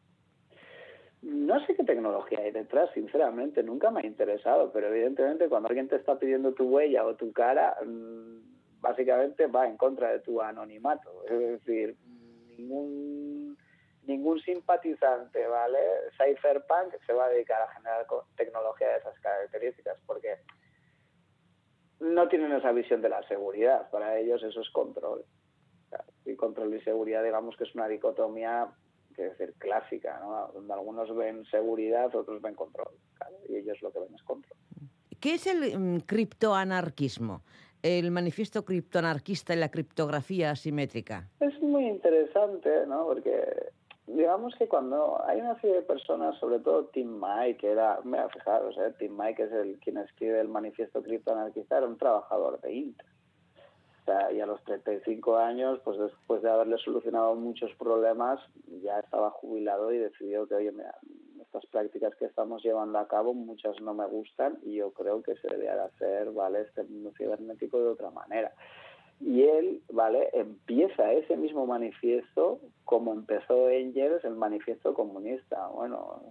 No 1.23 1.65
sé 1.65 1.77
qué 1.77 1.85
tecnología 1.85 2.41
hay 2.41 2.51
detrás, 2.51 2.91
sinceramente, 2.93 3.63
nunca 3.63 3.91
me 3.91 4.01
ha 4.01 4.07
interesado, 4.07 4.73
pero 4.73 4.89
evidentemente 4.89 5.49
cuando 5.49 5.69
alguien 5.69 5.89
te 5.89 5.97
está 5.97 6.19
pidiendo 6.19 6.53
tu 6.55 6.65
huella 6.65 7.07
o 7.07 7.15
tu 7.15 7.33
cara, 7.33 7.77
básicamente 8.85 9.47
va 9.47 9.67
en 9.67 9.79
contra 9.79 10.13
de 10.13 10.21
tu 10.21 10.41
anonimato. 10.43 11.25
Es 11.25 11.39
decir, 11.39 11.97
ningún 12.59 13.57
ningún 14.07 14.39
simpatizante, 14.41 15.47
¿vale? 15.47 15.79
Cypherpunk 16.19 16.95
se 17.07 17.15
va 17.15 17.25
a 17.25 17.29
dedicar 17.31 17.63
a 17.63 17.73
generar 17.73 18.07
tecnología 18.37 18.89
de 18.89 18.99
esas 18.99 19.19
características 19.21 19.99
porque 20.07 20.37
no 22.01 22.29
tienen 22.29 22.53
esa 22.53 22.73
visión 22.73 23.01
de 23.01 23.09
la 23.09 23.27
seguridad. 23.27 23.91
Para 23.91 24.19
ellos 24.19 24.43
eso 24.43 24.61
es 24.61 24.69
control. 24.71 25.25
Y 26.27 26.37
control 26.37 26.75
y 26.75 26.83
seguridad, 26.83 27.25
digamos 27.25 27.57
que 27.57 27.65
es 27.65 27.75
una 27.75 27.89
dicotomía, 27.89 28.69
que 29.17 29.23
decir, 29.23 29.55
clásica, 29.59 30.19
¿no? 30.21 30.51
Donde 30.53 30.75
algunos 30.75 31.15
ven 31.17 31.47
seguridad, 31.47 32.15
otros 32.15 32.43
ven 32.43 32.55
control. 32.55 32.93
y 33.49 33.57
ellos 33.57 33.81
lo 33.81 33.91
que 33.91 34.01
ven 34.01 34.15
es 34.15 34.23
control. 34.23 34.59
¿Qué 35.21 35.35
es 35.35 35.47
el 35.47 35.79
mm, 35.79 36.01
criptoanarquismo? 36.01 37.43
El 37.85 38.11
manifiesto 38.11 38.65
criptoanarquista 38.65 39.53
y 39.53 39.59
la 39.59 39.71
criptografía 39.71 40.53
asimétrica. 40.53 41.29
Es 41.39 41.61
muy 41.61 41.85
interesante, 41.85 42.87
¿no? 42.87 43.05
Porque 43.05 43.45
digamos 44.07 44.55
que 44.55 44.67
cuando 44.67 45.23
hay 45.27 45.43
una 45.43 45.61
serie 45.61 45.77
de 45.77 45.83
personas, 45.83 46.35
sobre 46.39 46.61
todo 46.61 46.87
Tim 46.87 47.21
Mike, 47.21 47.59
que 47.59 47.73
era, 47.73 48.01
mira, 48.03 48.31
fijaros, 48.31 48.75
¿eh? 48.79 48.95
Tim 48.99 49.15
Mike 49.15 49.43
es 49.43 49.53
el 49.53 49.79
quien 49.81 49.99
escribe 49.99 50.41
el 50.41 50.49
manifiesto 50.49 51.03
criptoanarquista, 51.03 51.77
era 51.77 51.87
un 51.87 51.99
trabajador 51.99 52.59
de 52.63 52.73
Intel. 52.73 53.07
O 54.01 54.05
sea, 54.07 54.33
y 54.33 54.41
a 54.41 54.47
los 54.47 54.65
35 54.65 55.37
años, 55.37 55.79
pues 55.85 55.99
después 55.99 56.41
de 56.41 56.51
haberle 56.51 56.79
solucionado 56.79 57.35
muchos 57.35 57.71
problemas, 57.75 58.41
ya 58.83 58.99
estaba 59.01 59.31
jubilado 59.31 59.93
y 59.93 59.99
decidió 59.99 60.49
que, 60.49 60.55
oye, 60.55 60.73
mira, 60.73 60.95
estas 61.55 61.71
prácticas 61.71 62.15
que 62.17 62.25
estamos 62.25 62.63
llevando 62.65 62.99
a 62.99 63.07
cabo, 63.07 63.33
muchas 63.33 63.81
no 63.81 63.95
me 63.95 64.07
gustan 64.07 64.59
y 64.63 64.77
yo 64.77 64.91
creo 64.93 65.23
que 65.23 65.37
se 65.37 65.49
debería 65.49 65.85
hacer, 65.85 66.33
¿vale?, 66.33 66.63
este 66.63 66.83
mundo 66.83 67.13
cibernético 67.17 67.79
de 67.79 67.89
otra 67.89 68.11
manera. 68.11 68.53
Y 69.21 69.43
él, 69.43 69.81
¿vale?, 69.93 70.31
empieza 70.33 71.13
ese 71.13 71.37
mismo 71.37 71.65
manifiesto 71.67 72.59
como 72.85 73.13
empezó 73.13 73.69
Engels 73.69 74.25
el 74.25 74.35
manifiesto 74.35 74.95
comunista. 74.95 75.69
Bueno, 75.69 76.23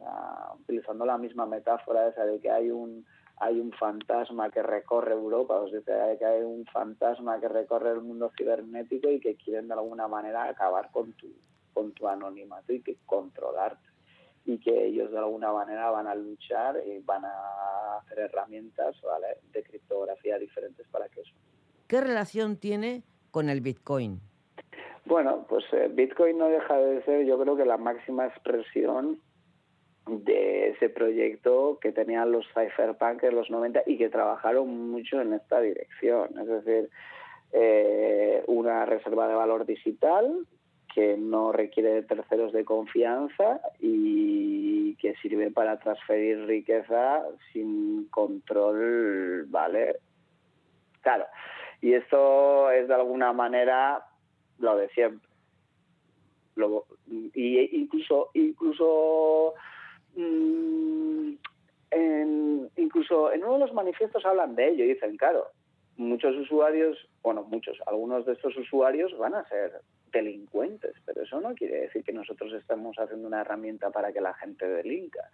utilizando 0.59 1.05
la 1.05 1.17
misma 1.17 1.45
metáfora 1.45 2.09
esa 2.09 2.25
de 2.25 2.39
que 2.39 2.51
hay 2.51 2.69
un 2.69 3.05
hay 3.37 3.59
un 3.59 3.71
fantasma 3.73 4.51
que 4.51 4.61
recorre 4.61 5.13
Europa, 5.13 5.55
o 5.55 5.67
sea, 5.67 6.17
que 6.17 6.25
hay 6.25 6.43
un 6.43 6.65
fantasma 6.65 7.39
que 7.39 7.47
recorre 7.47 7.89
el 7.89 8.01
mundo 8.01 8.31
cibernético 8.37 9.09
y 9.09 9.19
que 9.19 9.35
quieren 9.35 9.67
de 9.67 9.73
alguna 9.73 10.07
manera 10.07 10.43
acabar 10.45 10.91
con 10.91 11.11
tu, 11.13 11.27
con 11.73 11.91
tu 11.93 12.07
anonimato 12.07 12.71
y 12.71 12.81
que 12.81 12.97
controlarte. 13.05 13.92
Y 14.45 14.59
que 14.59 14.87
ellos 14.87 15.11
de 15.11 15.17
alguna 15.17 15.53
manera 15.53 15.89
van 15.89 16.07
a 16.07 16.15
luchar 16.15 16.77
y 16.85 16.99
van 16.99 17.23
a 17.25 17.97
hacer 17.97 18.19
herramientas 18.19 18.95
¿vale? 19.01 19.37
de 19.51 19.63
criptografía 19.63 20.37
diferentes 20.37 20.85
para 20.89 21.07
que 21.07 21.21
eso. 21.21 21.33
¿Qué 21.87 22.01
relación 22.01 22.57
tiene 22.57 23.03
con 23.31 23.49
el 23.49 23.61
Bitcoin? 23.61 24.19
Bueno, 25.05 25.45
pues 25.47 25.65
eh, 25.73 25.89
Bitcoin 25.93 26.37
no 26.37 26.47
deja 26.47 26.77
de 26.77 27.03
ser, 27.03 27.25
yo 27.25 27.37
creo 27.39 27.55
que 27.55 27.65
la 27.65 27.77
máxima 27.77 28.25
expresión 28.25 29.19
de 30.07 30.69
ese 30.69 30.89
proyecto 30.89 31.79
que 31.81 31.91
tenían 31.91 32.31
los 32.31 32.45
cypherpunk 32.53 33.23
en 33.23 33.35
los 33.35 33.49
90 33.49 33.83
y 33.85 33.97
que 33.97 34.09
trabajaron 34.09 34.91
mucho 34.91 35.21
en 35.21 35.33
esta 35.33 35.61
dirección. 35.61 36.37
Es 36.39 36.47
decir, 36.47 36.89
eh, 37.51 38.43
una 38.47 38.85
reserva 38.85 39.27
de 39.27 39.35
valor 39.35 39.65
digital 39.65 40.45
que 40.93 41.17
no 41.17 41.51
requiere 41.51 41.93
de 41.93 42.03
terceros 42.03 42.53
de 42.53 42.65
confianza 42.65 43.61
y 43.79 44.95
que 44.95 45.15
sirve 45.15 45.51
para 45.51 45.79
transferir 45.79 46.45
riqueza 46.45 47.23
sin 47.51 48.05
control, 48.09 49.45
¿vale? 49.47 49.97
Claro. 51.01 51.25
Y 51.81 51.93
esto 51.93 52.71
es 52.71 52.87
de 52.87 52.93
alguna 52.93 53.33
manera 53.33 54.05
lo 54.59 54.77
de 54.77 54.89
siempre. 54.89 55.27
y 57.33 57.77
incluso 57.77 58.29
incluso 58.33 59.55
Mm, 60.15 61.33
incluso 62.77 63.31
en 63.31 63.43
uno 63.43 63.53
de 63.53 63.59
los 63.59 63.73
manifiestos 63.73 64.25
hablan 64.25 64.55
de 64.55 64.69
ello 64.69 64.83
y 64.85 64.89
dicen, 64.89 65.17
claro, 65.17 65.47
muchos 65.97 66.35
usuarios, 66.35 66.97
bueno, 67.21 67.43
muchos, 67.43 67.77
algunos 67.85 68.25
de 68.25 68.33
estos 68.33 68.55
usuarios 68.57 69.15
van 69.17 69.35
a 69.35 69.47
ser 69.47 69.81
delincuentes, 70.13 70.93
pero 71.05 71.23
eso 71.23 71.41
no 71.41 71.53
quiere 71.55 71.81
decir 71.81 72.03
que 72.03 72.13
nosotros 72.13 72.53
estamos 72.53 72.97
haciendo 72.97 73.27
una 73.27 73.41
herramienta 73.41 73.89
para 73.89 74.13
que 74.13 74.21
la 74.21 74.33
gente 74.35 74.67
delinca. 74.67 75.29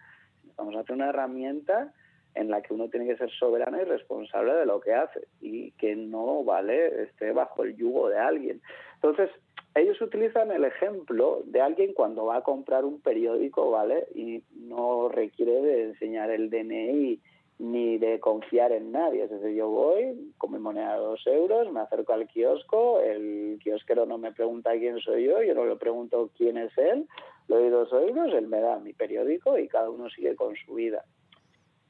Estamos 0.48 0.74
haciendo 0.74 1.04
una 1.04 1.10
herramienta 1.10 1.92
en 2.34 2.50
la 2.50 2.62
que 2.62 2.74
uno 2.74 2.88
tiene 2.88 3.06
que 3.06 3.16
ser 3.16 3.30
soberano 3.30 3.80
y 3.80 3.84
responsable 3.84 4.54
de 4.54 4.66
lo 4.66 4.80
que 4.80 4.94
hace 4.94 5.26
y 5.40 5.72
que 5.72 5.94
no 5.96 6.44
vale 6.44 7.04
esté 7.04 7.32
bajo 7.32 7.64
el 7.64 7.76
yugo 7.76 8.08
de 8.08 8.18
alguien. 8.18 8.60
Entonces, 8.94 9.30
ellos 9.74 10.00
utilizan 10.00 10.50
el 10.50 10.64
ejemplo 10.64 11.42
de 11.44 11.60
alguien 11.60 11.92
cuando 11.92 12.26
va 12.26 12.36
a 12.36 12.42
comprar 12.42 12.84
un 12.84 13.00
periódico, 13.00 13.70
¿vale? 13.70 14.06
Y 14.14 14.42
no 14.54 15.08
requiere 15.08 15.60
de 15.60 15.84
enseñar 15.84 16.30
el 16.30 16.50
DNI 16.50 17.20
ni 17.60 17.98
de 17.98 18.18
confiar 18.20 18.72
en 18.72 18.90
nadie. 18.90 19.24
Es 19.24 19.30
decir, 19.30 19.54
yo 19.54 19.68
voy 19.68 20.32
con 20.38 20.52
mi 20.52 20.58
moneda 20.58 20.94
de 20.94 21.00
dos 21.00 21.26
euros, 21.26 21.70
me 21.70 21.80
acerco 21.80 22.14
al 22.14 22.26
kiosco, 22.26 23.00
el 23.00 23.58
kiosquero 23.62 24.06
no 24.06 24.16
me 24.16 24.32
pregunta 24.32 24.72
quién 24.72 24.98
soy 24.98 25.24
yo, 25.24 25.42
yo 25.42 25.54
no 25.54 25.66
le 25.66 25.76
pregunto 25.76 26.30
quién 26.36 26.56
es 26.56 26.76
él, 26.78 27.06
le 27.48 27.56
doy 27.56 27.68
dos 27.68 27.92
euros, 27.92 28.32
él 28.32 28.48
me 28.48 28.60
da 28.60 28.78
mi 28.78 28.94
periódico 28.94 29.58
y 29.58 29.68
cada 29.68 29.90
uno 29.90 30.08
sigue 30.08 30.34
con 30.36 30.56
su 30.56 30.74
vida. 30.74 31.04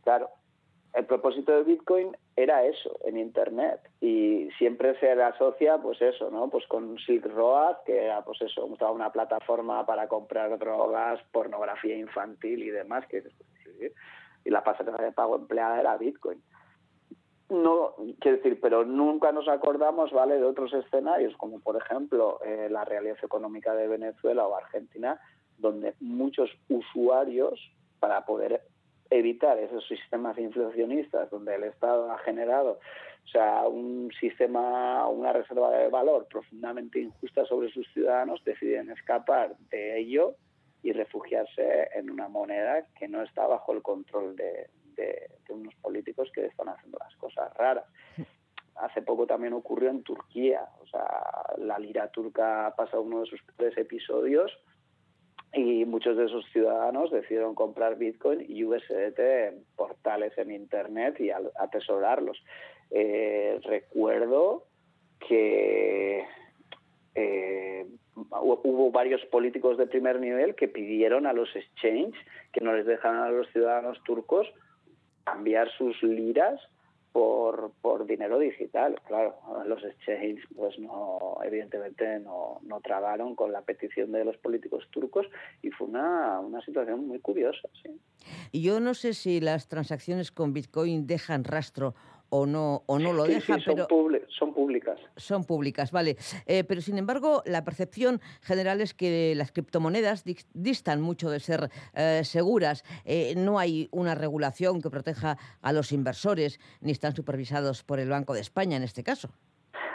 Claro, 0.03 0.31
el 0.93 1.07
propósito 1.07 1.53
de 1.53 1.62
Bitcoin 1.62 2.17
era 2.35 2.65
eso 2.65 2.99
en 3.05 3.17
Internet 3.17 3.81
y 4.00 4.49
siempre 4.59 4.99
se 4.99 5.12
asocia 5.12 5.79
pues 5.79 6.03
eso, 6.03 6.33
¿no? 6.33 6.50
Pues 6.50 6.67
con 6.67 6.99
Silk 6.99 7.27
Road, 7.27 7.77
que 7.87 8.07
era 8.07 8.25
pues 8.25 8.43
eso, 8.43 8.67
una 8.67 9.12
plataforma 9.12 9.87
para 9.87 10.09
comprar 10.09 10.59
drogas, 10.59 11.21
pornografía 11.31 11.97
infantil 11.97 12.65
y 12.65 12.71
demás, 12.71 13.07
que 13.07 13.23
y 14.44 14.50
la 14.50 14.64
pasarela 14.64 14.99
de 14.99 15.12
pago 15.12 15.37
empleada 15.37 15.80
era 15.80 15.97
Bitcoin. 15.97 16.42
No, 17.50 17.94
quiero 18.20 18.37
decir, 18.37 18.61
pero 18.61 18.85
nunca 18.85 19.32
nos 19.32 19.49
acordamos, 19.49 20.12
¿vale?, 20.12 20.37
de 20.37 20.44
otros 20.44 20.73
escenarios, 20.73 21.37
como 21.37 21.59
por 21.59 21.76
ejemplo 21.76 22.38
eh, 22.44 22.68
la 22.70 22.85
realidad 22.85 23.18
económica 23.23 23.75
de 23.75 23.88
Venezuela 23.88 24.47
o 24.47 24.56
Argentina, 24.56 25.20
donde 25.59 25.94
muchos 26.00 26.49
usuarios, 26.68 27.61
para 27.99 28.25
poder 28.25 28.62
evitar 29.11 29.59
esos 29.59 29.85
sistemas 29.88 30.38
inflacionistas 30.38 31.28
donde 31.30 31.56
el 31.56 31.64
Estado 31.64 32.12
ha 32.12 32.18
generado 32.18 32.78
o 33.25 33.28
sea, 33.28 33.66
un 33.68 34.11
sistema, 34.18 35.06
una 35.09 35.32
reserva 35.32 35.70
de 35.70 35.88
valor 35.88 36.26
profundamente 36.28 37.00
injusta 37.00 37.44
sobre 37.44 37.70
sus 37.70 37.87
ciudadanos, 37.92 38.42
deciden 38.44 38.90
escapar 38.90 39.56
de 39.70 40.00
ello 40.00 40.35
y 40.82 40.92
refugiarse 40.92 41.88
en 41.94 42.10
una 42.10 42.28
moneda 42.28 42.87
que 42.99 43.08
no 43.08 43.22
está 43.22 43.46
bajo 43.46 43.72
el 43.72 43.82
control 43.82 44.37
de, 44.37 44.68
unos 45.49 45.75
políticos 45.76 46.30
que 46.32 46.46
están 46.46 46.68
haciendo 46.68 46.99
las 46.99 47.14
cosas 47.16 47.52
raras. 47.54 47.84
Hace 48.76 49.02
poco 49.02 49.26
también 49.26 49.52
ocurrió 49.52 49.90
en 49.90 50.02
Turquía, 50.02 50.68
o 50.80 50.87
sea, 50.87 51.56
la 51.58 51.78
lira 51.78 52.08
turca 52.08 52.66
ha 52.66 52.76
pasado 52.76 53.02
uno 53.02 53.20
de 53.20 53.26
sus 53.26 53.40
tres 53.56 53.76
episodios 53.76 54.52
y 55.52 55.84
muchos 55.84 56.16
de 56.16 56.26
esos 56.26 56.44
ciudadanos 56.52 57.10
decidieron 57.10 57.54
comprar 57.54 57.96
Bitcoin 57.96 58.44
y 58.49 58.64
USDT 58.64 59.18
en 59.18 59.64
portales 59.75 60.37
en 60.38 60.52
Internet 60.52 61.20
y 61.20 61.30
atesorarlos. 61.30 62.40
Eh, 62.90 63.58
recuerdo 63.64 64.66
que 65.18 66.25
eh, 67.14 67.87
hubo 68.14 68.90
varios 68.90 69.25
políticos 69.26 69.79
de 69.79 69.87
primer 69.87 70.21
nivel 70.21 70.55
que 70.55 70.69
pidieron 70.69 71.26
a 71.26 71.33
los 71.33 71.55
exchange 71.55 72.14
que 72.52 72.61
no 72.61 72.75
les 72.75 72.87
dejaran 72.87 73.23
a 73.23 73.31
los 73.31 73.49
ciudadanos 73.52 74.02
turcos 74.05 74.47
cambiar 75.25 75.71
sus 75.76 76.02
liras 76.02 76.61
por, 77.12 77.73
por 77.83 78.07
dinero 78.07 78.38
digital. 78.38 79.00
Claro, 79.07 79.37
los 79.67 79.83
exchanges 79.85 80.45
pues 80.55 80.79
no, 80.79 81.38
evidentemente 81.45 82.21
no, 82.21 82.61
no 82.62 82.81
tragaron 82.81 83.35
con 83.35 83.52
la 83.52 83.62
petición 83.62 84.12
de 84.12 84.25
los 84.25 84.37
políticos 84.37 84.87
turcos 84.90 85.26
y 85.62 85.71
fue 85.71 85.88
una, 85.88 86.40
una 86.40 86.61
situación 86.62 87.07
muy 87.07 87.19
curiosa. 87.19 87.69
¿sí? 87.83 87.90
Y 88.52 88.62
yo 88.62 88.81
no 88.81 88.95
sé 88.95 89.14
si 89.14 89.40
las 89.40 89.69
transacciones 89.69 90.31
con 90.31 90.52
Bitcoin 90.52 91.07
dejan 91.07 91.45
rastro 91.45 91.95
o 92.29 92.47
no, 92.47 92.85
o 92.87 92.99
no 92.99 93.12
lo 93.12 93.25
deja, 93.25 93.59
son 93.59 93.75
pero... 93.75 93.88
son 94.40 94.54
públicas. 94.54 94.99
Son 95.16 95.44
públicas, 95.44 95.92
vale. 95.92 96.16
Eh, 96.47 96.64
pero 96.64 96.80
sin 96.80 96.97
embargo, 96.99 97.42
la 97.44 97.62
percepción 97.62 98.20
general 98.40 98.80
es 98.80 98.94
que 98.94 99.35
las 99.37 99.52
criptomonedas 99.52 100.25
distan 100.54 101.02
mucho 101.02 101.30
de 101.30 101.40
ser 101.40 101.68
eh, 101.94 102.23
seguras. 102.25 102.82
Eh, 103.04 103.35
no 103.37 103.59
hay 103.59 103.88
una 103.92 104.14
regulación 104.14 104.80
que 104.80 104.90
proteja 104.90 105.37
a 105.61 105.73
los 105.73 105.92
inversores, 105.92 106.59
ni 106.80 106.90
están 106.90 107.14
supervisados 107.14 107.85
por 107.85 108.00
el 108.00 108.09
Banco 108.09 108.32
de 108.32 108.40
España 108.40 108.78
en 108.78 108.82
este 108.82 109.04
caso. 109.04 109.28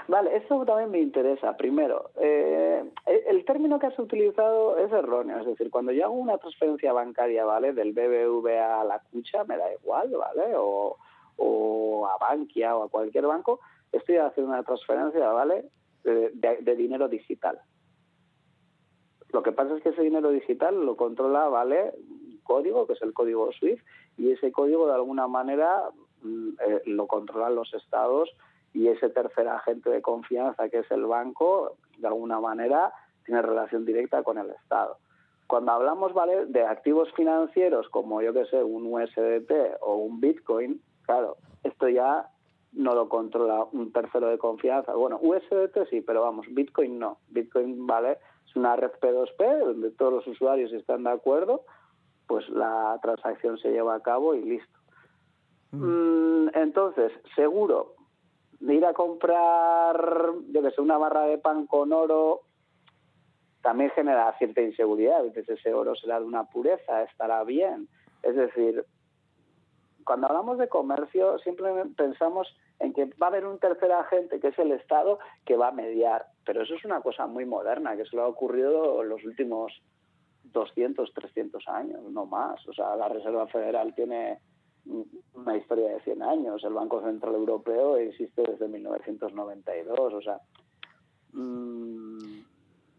Vale, 0.07 0.37
eso 0.37 0.63
también 0.65 0.91
me 0.91 0.99
interesa. 0.99 1.57
Primero, 1.57 2.11
el 2.21 3.43
término 3.45 3.79
que 3.79 3.87
has 3.87 3.97
utilizado 3.97 4.77
es 4.77 4.91
erróneo. 4.91 5.39
Es 5.39 5.47
decir, 5.47 5.71
cuando 5.71 5.91
yo 5.91 6.05
hago 6.05 6.13
una 6.13 6.37
transferencia 6.37 6.93
bancaria, 6.93 7.43
¿vale? 7.43 7.73
Del 7.73 7.93
BBVA 7.93 8.81
a 8.81 8.83
la 8.83 9.01
cucha, 9.11 9.43
me 9.45 9.57
da 9.57 9.73
igual, 9.73 10.11
¿vale? 10.11 10.53
O, 10.55 10.97
o 11.37 12.07
a 12.07 12.17
Bankia 12.19 12.75
o 12.75 12.83
a 12.83 12.89
cualquier 12.89 13.25
banco, 13.25 13.59
estoy 13.97 14.17
haciendo 14.17 14.51
una 14.51 14.63
transferencia, 14.63 15.27
¿vale? 15.29 15.65
De, 16.03 16.75
dinero 16.75 17.07
digital. 17.07 17.59
Lo 19.31 19.41
que 19.41 19.51
pasa 19.51 19.75
es 19.75 19.83
que 19.83 19.89
ese 19.89 20.03
dinero 20.03 20.29
digital 20.29 20.85
lo 20.85 20.95
controla, 20.95 21.47
¿vale? 21.47 21.93
Un 21.97 22.39
código, 22.43 22.85
que 22.85 22.93
es 22.93 23.01
el 23.01 23.13
código 23.13 23.51
SWIFT, 23.53 23.83
y 24.17 24.31
ese 24.31 24.51
código 24.51 24.87
de 24.87 24.93
alguna 24.93 25.27
manera 25.27 25.89
mm, 26.21 26.49
eh, 26.65 26.81
lo 26.85 27.07
controlan 27.07 27.55
los 27.55 27.73
estados 27.73 28.29
y 28.73 28.87
ese 28.87 29.09
tercer 29.09 29.47
agente 29.47 29.89
de 29.89 30.01
confianza 30.01 30.69
que 30.69 30.79
es 30.79 30.91
el 30.91 31.05
banco, 31.05 31.77
de 31.97 32.07
alguna 32.07 32.39
manera 32.39 32.93
tiene 33.25 33.41
relación 33.41 33.85
directa 33.85 34.21
con 34.23 34.37
el 34.37 34.49
Estado. 34.51 34.97
Cuando 35.47 35.71
hablamos 35.71 36.13
¿vale? 36.13 36.45
de 36.47 36.65
activos 36.65 37.11
financieros 37.13 37.87
como 37.89 38.21
yo 38.21 38.33
que 38.33 38.45
sé, 38.45 38.63
un 38.63 38.93
USDT 38.93 39.79
o 39.81 39.95
un 39.95 40.19
Bitcoin, 40.19 40.81
claro, 41.03 41.37
esto 41.63 41.87
ya 41.87 42.29
no 42.75 42.94
lo 42.94 43.10
controla 43.10 43.65
un 43.72 43.91
tercero 43.91 44.27
de 44.27 44.38
confianza. 44.38 44.94
Bueno, 44.94 45.20
USDT 45.22 45.89
sí, 45.89 46.01
pero 46.01 46.22
vamos, 46.22 46.46
Bitcoin 46.50 47.00
no. 47.00 47.20
Bitcoin, 47.29 47.88
¿vale? 47.88 48.17
Es 48.48 48.55
una 48.55 48.75
red 48.75 48.91
P2P 49.01 49.60
donde 49.60 49.91
todos 49.91 50.13
los 50.13 50.27
usuarios 50.27 50.72
están 50.74 51.03
de 51.03 51.12
acuerdo, 51.12 51.63
pues 52.27 52.48
la 52.50 53.00
transacción 53.01 53.58
se 53.58 53.72
lleva 53.72 53.96
a 53.96 54.01
cabo 54.01 54.36
y 54.36 54.44
listo. 54.44 54.79
Mm. 55.72 56.46
Mm, 56.46 56.51
entonces, 56.53 57.12
seguro 57.36 57.96
de 58.60 58.75
ir 58.75 58.86
a 58.86 58.94
comprar, 58.94 60.00
yo 60.50 60.62
que 60.62 60.72
sé, 60.72 60.82
una 60.82 60.98
barra 60.98 61.24
de 61.24 61.38
pan 61.38 61.67
con 61.67 61.91
oro 61.94 62.41
también 63.62 63.89
genera 63.91 64.32
cierta 64.38 64.62
inseguridad. 64.62 65.25
Entonces 65.25 65.60
ese 65.60 65.74
oro 65.74 65.96
será 65.96 66.20
de 66.20 66.25
una 66.25 66.46
pureza, 66.46 67.03
estará 67.03 67.44
bien. 67.44 67.88
Es 68.22 68.36
decir, 68.36 68.86
cuando 70.03 70.27
hablamos 70.27 70.58
de 70.58 70.70
comercio 70.70 71.39
siempre 71.39 71.67
pensamos 71.98 72.48
en 72.79 72.94
que 72.94 73.05
va 73.22 73.27
a 73.27 73.29
haber 73.29 73.46
un 73.46 73.60
tercer 73.60 73.91
agente, 73.91 74.39
que 74.39 74.50
es 74.50 74.60
el 74.60 74.72
Estado, 74.72 75.20
que 75.46 75.55
va 75.55 75.70
a 75.70 75.72
mediar. 75.72 76.25
Pero 76.46 76.63
eso 76.63 76.75
es 76.75 76.86
una 76.86 77.01
cosa 77.01 77.27
muy 77.27 77.46
moderna, 77.46 77.96
que 77.96 78.05
se 78.05 78.15
lo 78.15 78.24
ha 78.24 78.27
ocurrido 78.27 79.01
en 79.01 79.10
los 79.10 79.24
últimos 79.24 79.82
200, 80.44 81.13
300 81.13 81.67
años, 81.67 82.01
no 82.12 82.25
más. 82.25 82.65
O 82.67 82.74
sea, 82.74 82.96
la 82.96 83.08
Reserva 83.08 83.48
Federal 83.48 83.94
tiene 83.96 84.39
una 85.34 85.58
historia 85.58 85.89
de 85.89 86.00
100 86.01 86.22
años, 86.22 86.63
el 86.63 86.74
Banco 86.74 87.01
Central 87.01 87.36
Europeo 87.36 87.98
existe 87.98 88.44
desde 88.44 88.67
1992. 88.67 90.13
O 90.13 90.22
sea, 90.22 90.39
mmm, 91.34 92.41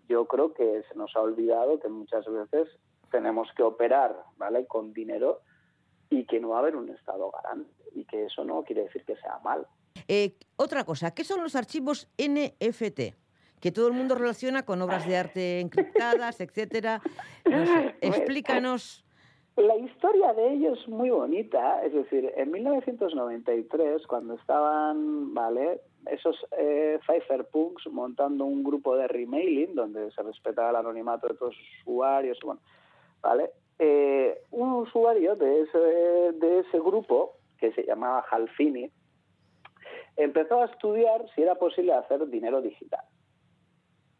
yo 0.08 0.26
creo 0.26 0.52
que 0.52 0.82
se 0.88 0.94
nos 0.96 1.14
ha 1.16 1.20
olvidado 1.20 1.78
que 1.78 1.88
muchas 1.88 2.24
veces 2.26 2.68
tenemos 3.10 3.48
que 3.56 3.62
operar, 3.62 4.16
¿vale? 4.36 4.66
Con 4.66 4.92
dinero 4.92 5.40
y 6.10 6.24
que 6.24 6.40
no 6.40 6.50
va 6.50 6.56
a 6.56 6.60
haber 6.60 6.76
un 6.76 6.88
Estado 6.90 7.30
garante 7.30 7.70
y 7.94 8.04
que 8.04 8.26
eso 8.26 8.44
no 8.44 8.62
quiere 8.62 8.82
decir 8.82 9.04
que 9.04 9.16
sea 9.16 9.38
mal. 9.42 9.66
Eh, 10.08 10.34
otra 10.56 10.84
cosa, 10.84 11.12
¿qué 11.12 11.24
son 11.24 11.42
los 11.42 11.56
archivos 11.56 12.08
NFT? 12.18 13.14
Que 13.60 13.72
todo 13.72 13.88
el 13.88 13.94
mundo 13.94 14.14
relaciona 14.14 14.64
con 14.64 14.82
obras 14.82 15.06
de 15.06 15.16
arte 15.16 15.60
encriptadas, 15.60 16.40
etcétera. 16.40 17.00
explícanos. 18.00 19.04
La 19.56 19.74
historia 19.76 20.34
de 20.34 20.52
ellos 20.52 20.78
es 20.82 20.88
muy 20.88 21.08
bonita, 21.08 21.82
es 21.82 21.94
decir, 21.94 22.30
en 22.36 22.50
1993, 22.50 24.06
cuando 24.06 24.34
estaban, 24.34 25.32
¿vale? 25.32 25.80
esos 26.10 26.36
eh, 26.58 26.98
cypherpunks 27.06 27.86
montando 27.90 28.44
un 28.44 28.62
grupo 28.62 28.96
de 28.96 29.08
remailing 29.08 29.74
donde 29.74 30.10
se 30.12 30.22
respetaba 30.22 30.70
el 30.70 30.76
anonimato 30.76 31.26
de 31.26 31.34
todos 31.34 31.56
los 31.56 31.80
usuarios, 31.80 32.38
bueno, 32.44 32.60
¿vale? 33.22 33.50
Eh, 33.78 34.42
un 34.50 34.72
usuario 34.72 35.34
de 35.34 35.62
ese, 35.62 36.78
grupo, 36.78 37.36
que 37.58 37.72
se 37.72 37.84
llamaba 37.84 38.24
Halfini, 38.30 38.90
empezó 40.16 40.62
a 40.62 40.66
estudiar 40.66 41.26
si 41.34 41.42
era 41.42 41.56
posible 41.56 41.92
hacer 41.92 42.26
dinero 42.28 42.62
digital 42.62 43.04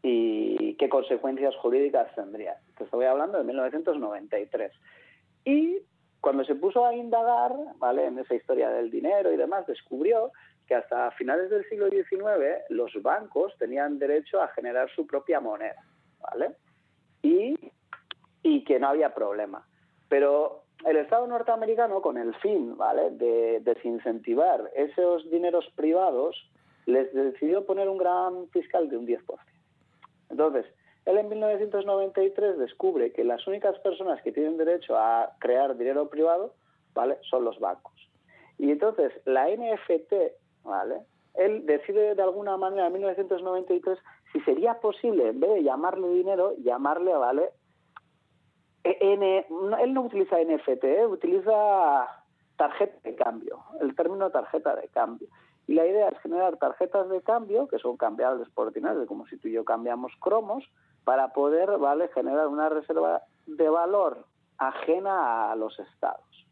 y 0.03 0.75
qué 0.75 0.89
consecuencias 0.89 1.57
jurídicas 1.57 2.15
tendría. 2.15 2.57
Te 2.77 2.85
estoy 2.85 3.07
hablando 3.07 3.39
de 3.39 3.45
1993. 3.45 4.73
Y 5.45 5.79
cuando 6.21 6.45
se 6.45 6.55
puso 6.55 6.85
a 6.85 6.95
indagar, 6.95 7.53
¿vale? 7.79 8.07
En 8.07 8.19
esa 8.19 8.35
historia 8.35 8.69
del 8.71 8.91
dinero 8.91 9.33
y 9.33 9.37
demás, 9.37 9.67
descubrió 9.67 10.33
que 10.67 10.75
hasta 10.75 11.11
finales 11.13 11.51
del 11.51 11.65
siglo 11.69 11.89
XIX 11.89 12.65
los 12.69 12.93
bancos 13.03 13.57
tenían 13.59 13.99
derecho 13.99 14.43
a 14.43 14.49
generar 14.49 14.91
su 14.91 15.07
propia 15.07 15.41
moneda, 15.41 15.83
¿vale? 16.21 16.57
Y 17.23 17.57
que 18.77 18.81
no 18.81 18.89
había 18.89 19.15
problema. 19.15 19.67
Pero 20.11 20.65
el 20.85 20.99
Estado 20.99 21.27
norteamericano, 21.27 22.03
con 22.03 22.19
el 22.19 22.35
fin, 22.37 22.77
¿vale?, 22.77 23.11
de 23.12 23.61
desincentivar 23.61 24.71
esos 24.75 25.31
dineros 25.31 25.65
privados, 25.77 26.37
les 26.85 27.11
decidió 27.15 27.65
poner 27.65 27.89
un 27.89 27.97
gran 27.97 28.49
fiscal 28.51 28.91
de 28.91 28.99
un 28.99 29.07
10%. 29.07 29.23
Entonces, 30.29 30.67
él 31.07 31.17
en 31.17 31.31
1993 31.31 32.59
descubre 32.59 33.12
que 33.12 33.25
las 33.25 33.47
únicas 33.47 33.79
personas 33.79 34.21
que 34.21 34.33
tienen 34.33 34.59
derecho 34.59 34.95
a 34.95 35.33
crear 35.39 35.75
dinero 35.79 36.11
privado, 36.11 36.53
¿vale?, 36.93 37.17
son 37.31 37.45
los 37.45 37.59
bancos. 37.59 37.95
Y 38.59 38.71
entonces 38.71 39.11
la 39.25 39.49
NFT 39.49 40.12
¿vale? 40.65 40.97
Él 41.33 41.65
decide 41.65 42.15
de 42.15 42.23
alguna 42.23 42.59
manera 42.59 42.89
en 42.89 42.93
1993 42.93 43.99
si 44.33 44.41
sería 44.41 44.75
posible, 44.81 45.29
en 45.29 45.41
vez 45.41 45.55
de 45.55 45.62
llamarle 45.62 46.09
dinero, 46.09 46.53
llamarle, 46.59 47.15
¿vale? 47.15 47.51
E, 48.87 48.99
N, 49.01 49.46
él 49.81 49.94
no 49.94 50.03
utiliza 50.03 50.37
NFT, 50.38 50.85
¿eh? 50.85 51.07
utiliza 51.07 52.07
tarjeta 52.57 52.96
de 53.03 53.16
cambio, 53.16 53.64
el 53.81 53.96
término 53.96 54.31
tarjeta 54.31 54.77
de 54.77 54.87
cambio. 54.88 55.27
Y 55.66 55.75
la 55.75 55.85
idea 55.85 56.09
es 56.09 56.18
generar 56.20 56.57
tarjetas 56.59 57.09
de 57.09 57.20
cambio, 57.22 57.66
que 57.66 57.79
son 57.79 57.96
cambiables 57.96 58.49
por 58.51 58.68
ordinario, 58.68 59.05
como 59.07 59.27
si 59.27 59.37
tú 59.38 59.49
y 59.49 59.53
yo 59.53 59.64
cambiamos 59.64 60.12
cromos, 60.20 60.62
para 61.03 61.33
poder 61.33 61.79
¿vale? 61.79 62.09
generar 62.14 62.46
una 62.46 62.68
reserva 62.68 63.22
de 63.46 63.68
valor 63.68 64.25
ajena 64.59 65.51
a 65.51 65.57
los 65.57 65.77
estados. 65.81 66.46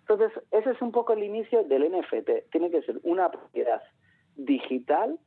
Entonces, 0.00 0.30
ese 0.50 0.72
es 0.72 0.82
un 0.82 0.92
poco 0.92 1.14
el 1.14 1.22
inicio 1.22 1.64
del 1.64 1.90
NFT. 1.90 2.50
Tiene 2.50 2.70
que 2.70 2.82
ser 2.82 3.00
una 3.02 3.30
propiedad 3.30 3.82
digital, 4.36 5.18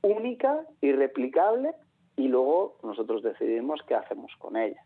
única, 0.00 0.64
irreplicable, 0.80 1.74
y 2.16 2.28
luego 2.28 2.78
nosotros 2.82 3.22
decidimos 3.22 3.80
qué 3.86 3.94
hacemos 3.94 4.32
con 4.38 4.56
ella. 4.56 4.82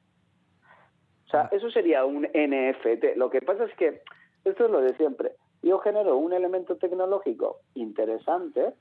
O 1.27 1.31
sea, 1.31 1.49
eso 1.53 1.71
sería 1.71 2.05
un 2.05 2.23
NFT. 2.23 3.17
Lo 3.17 3.31
que 3.31 3.41
pasa 3.41 3.65
es 3.65 3.75
que, 3.77 4.03
esto 4.45 4.65
es 4.65 4.71
lo 4.71 4.81
de 4.81 4.95
siempre, 4.97 5.33
yo 5.63 5.79
genero 5.79 6.17
un 6.17 6.33
elemento 6.33 6.77
tecnológico 6.77 7.61
interesante 7.75 8.75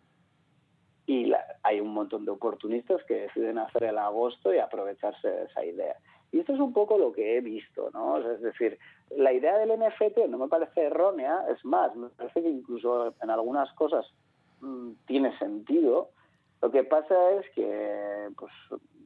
y 1.06 1.32
hay 1.64 1.80
un 1.80 1.94
montón 1.94 2.26
de 2.26 2.32
oportunistas 2.32 3.04
que 3.04 3.22
deciden 3.22 3.58
hacer 3.58 3.84
el 3.84 3.98
agosto 3.98 4.54
y 4.54 4.58
aprovecharse 4.58 5.28
de 5.28 5.44
esa 5.44 5.66
idea. 5.66 5.96
Y 6.32 6.40
esto 6.40 6.54
es 6.54 6.60
un 6.60 6.74
poco 6.74 6.98
lo 6.98 7.12
que 7.12 7.38
he 7.38 7.42
visto, 7.42 7.90
¿no? 7.94 8.18
es 8.18 8.42
decir, 8.42 8.80
la 9.18 9.34
idea 9.34 9.58
del 9.58 9.78
NFT 9.78 10.30
no 10.30 10.38
me 10.38 10.48
parece 10.48 10.84
errónea, 10.84 11.46
es 11.50 11.64
más, 11.66 11.96
me 11.96 12.08
parece 12.10 12.42
que 12.42 12.50
incluso 12.50 13.14
en 13.22 13.30
algunas 13.30 13.72
cosas 13.74 14.06
mm, 14.62 14.92
tiene 15.06 15.38
sentido. 15.38 16.10
Lo 16.62 16.72
que 16.72 16.84
pasa 16.84 17.16
es 17.40 17.50
que, 17.56 18.30
pues, 18.38 18.52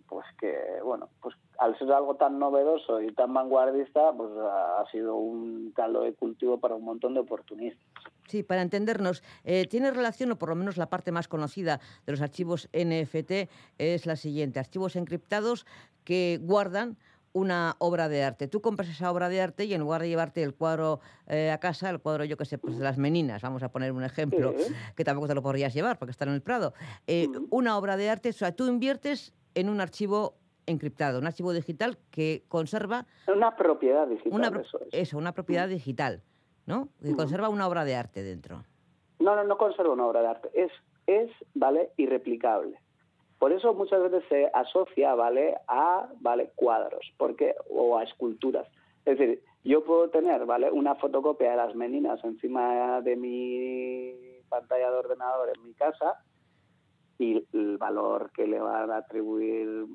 pues 0.08 0.26
que, 0.40 0.56
bueno, 0.84 1.10
pues 1.22 1.36
al 1.58 1.78
ser 1.78 1.92
algo 1.92 2.16
tan 2.16 2.38
novedoso 2.38 3.02
y 3.02 3.14
tan 3.14 3.34
vanguardista, 3.34 4.12
pues 4.14 4.30
ha 4.38 4.86
sido 4.92 5.16
un 5.16 5.72
caldo 5.72 6.02
de 6.02 6.14
cultivo 6.14 6.60
para 6.60 6.76
un 6.76 6.84
montón 6.84 7.14
de 7.14 7.22
oportunistas. 7.22 7.86
Sí, 8.28 8.44
para 8.44 8.62
entendernos, 8.62 9.24
eh, 9.44 9.68
tiene 9.68 9.92
relación, 9.92 10.32
o 10.32 10.38
por 10.38 10.50
lo 10.50 10.56
menos 10.56 10.78
la 10.78 10.90
parte 10.90 11.12
más 11.12 11.28
conocida 11.28 11.80
de 12.06 12.12
los 12.12 12.22
archivos 12.22 12.70
NFT 12.74 13.50
es 13.78 14.06
la 14.06 14.16
siguiente, 14.16 14.60
archivos 14.60 14.96
encriptados 14.96 15.66
que 16.04 16.40
guardan 16.42 16.98
una 17.36 17.76
obra 17.80 18.08
de 18.08 18.24
arte. 18.24 18.48
Tú 18.48 18.62
compras 18.62 18.88
esa 18.88 19.12
obra 19.12 19.28
de 19.28 19.42
arte 19.42 19.66
y 19.66 19.74
en 19.74 19.82
lugar 19.82 20.02
de 20.02 20.08
llevarte 20.08 20.42
el 20.42 20.56
cuadro 20.56 21.02
eh, 21.28 21.52
a 21.52 21.58
casa, 21.60 21.90
el 21.90 22.00
cuadro, 22.00 22.24
yo 22.24 22.38
que 22.38 22.46
sé, 22.46 22.58
pues 22.58 22.78
de 22.78 22.84
las 22.84 22.98
meninas, 22.98 23.42
vamos 23.42 23.62
a 23.62 23.70
poner 23.70 23.92
un 23.92 24.06
ejemplo, 24.06 24.54
que 24.96 25.04
tampoco 25.04 25.28
te 25.28 25.36
lo 25.36 25.42
podrías 25.42 25.74
llevar 25.74 26.00
porque 26.00 26.12
está 26.12 26.24
en 26.24 26.32
el 26.32 26.42
Prado, 26.42 26.74
eh, 27.08 27.28
una 27.50 27.78
obra 27.78 27.98
de 27.98 28.10
arte, 28.10 28.30
o 28.30 28.34
sea, 28.34 28.56
tú 28.56 28.68
inviertes 28.68 29.34
en 29.54 29.68
un 29.68 29.82
archivo 29.82 30.38
encriptado, 30.66 31.20
un 31.20 31.28
archivo 31.28 31.52
digital 31.52 31.98
que 32.10 32.46
conserva... 32.48 33.06
Una 33.28 33.58
propiedad 33.58 34.08
digital, 34.08 34.32
una, 34.32 34.48
eso, 34.62 34.80
es. 34.80 34.88
eso 34.94 35.18
una 35.18 35.34
propiedad 35.34 35.68
digital, 35.68 36.24
¿no? 36.66 36.88
Que 37.04 37.16
conserva 37.18 37.50
una 37.50 37.68
obra 37.68 37.84
de 37.84 37.98
arte 37.98 38.24
dentro. 38.24 38.64
No, 39.20 39.36
no, 39.36 39.44
no 39.44 39.58
conserva 39.58 39.92
una 39.92 40.06
obra 40.06 40.22
de 40.22 40.28
arte, 40.28 40.50
es, 40.54 40.72
es 41.06 41.30
¿vale?, 41.54 41.92
irreplicable. 41.98 42.80
Por 43.46 43.54
eso 43.54 43.76
muchas 43.76 44.02
veces 44.02 44.24
se 44.28 44.50
asocia, 44.56 45.14
¿vale?, 45.14 45.56
a, 45.68 46.10
¿vale?, 46.20 46.50
cuadros, 46.56 47.14
porque 47.16 47.54
o 47.70 47.96
a 47.96 48.04
esculturas. 48.04 48.68
Es 49.06 49.20
decir, 49.20 49.44
yo 49.64 49.84
puedo 49.84 50.10
tener, 50.10 50.48
¿vale?, 50.48 50.72
una 50.72 50.96
fotocopia 50.96 51.52
de 51.52 51.58
las 51.58 51.76
meninas 51.76 52.24
encima 52.24 53.02
de 53.02 53.16
mi 53.16 54.42
pantalla 54.50 54.90
de 54.90 54.98
ordenador 54.98 55.50
en 55.56 55.64
mi 55.64 55.76
casa 55.76 56.24
y 57.20 57.46
el 57.54 57.78
valor 57.78 58.32
que 58.32 58.48
le 58.48 58.60
van 58.60 58.90
a 58.90 58.98
atribuir 58.98 59.86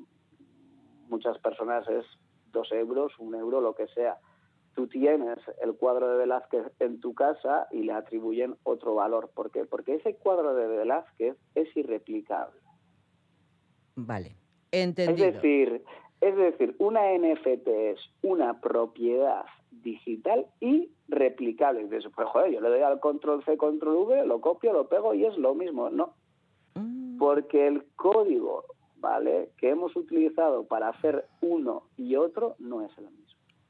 muchas 1.09 1.37
personas 1.39 1.85
es 1.89 2.05
dos 2.53 2.71
euros, 2.71 3.11
un 3.19 3.35
euro, 3.35 3.59
lo 3.59 3.75
que 3.75 3.87
sea. 3.87 4.17
Tú 4.75 4.87
tienes 4.87 5.39
el 5.61 5.75
cuadro 5.75 6.07
de 6.07 6.19
Velázquez 6.19 6.71
en 6.79 7.01
tu 7.01 7.13
casa 7.13 7.67
y 7.69 7.83
le 7.83 7.91
atribuyen 7.91 8.55
otro 8.63 8.95
valor. 8.95 9.29
¿Por 9.35 9.51
qué? 9.51 9.65
Porque 9.65 9.95
ese 9.95 10.15
cuadro 10.15 10.55
de 10.55 10.67
Velázquez 10.67 11.35
es 11.53 11.75
irreplicable. 11.75 12.60
Vale, 14.05 14.35
entendido. 14.71 15.27
Es 15.27 15.33
decir, 15.35 15.83
Es 16.21 16.35
decir, 16.35 16.75
una 16.77 17.01
NFT 17.17 17.67
es 17.67 17.99
una 18.21 18.61
propiedad 18.61 19.45
digital 19.71 20.45
y 20.59 20.91
replicable. 21.07 21.81
Y 21.81 21.83
dices, 21.85 22.11
pues 22.15 22.27
joder, 22.29 22.51
yo 22.51 22.61
le 22.61 22.69
doy 22.69 22.81
al 22.81 22.99
control 22.99 23.43
C, 23.43 23.57
control 23.57 23.95
V, 24.05 24.25
lo 24.25 24.39
copio, 24.39 24.71
lo 24.71 24.87
pego 24.87 25.15
y 25.15 25.25
es 25.25 25.35
lo 25.37 25.55
mismo. 25.55 25.89
No. 25.89 26.13
Mm. 26.75 27.17
Porque 27.17 27.67
el 27.67 27.85
código, 27.95 28.65
¿vale? 28.97 29.49
Que 29.57 29.69
hemos 29.69 29.95
utilizado 29.95 30.65
para 30.65 30.89
hacer 30.89 31.25
uno 31.41 31.87
y 31.97 32.15
otro 32.15 32.55
no 32.59 32.85
es 32.85 32.95
el 32.99 33.05
mismo. 33.05 33.21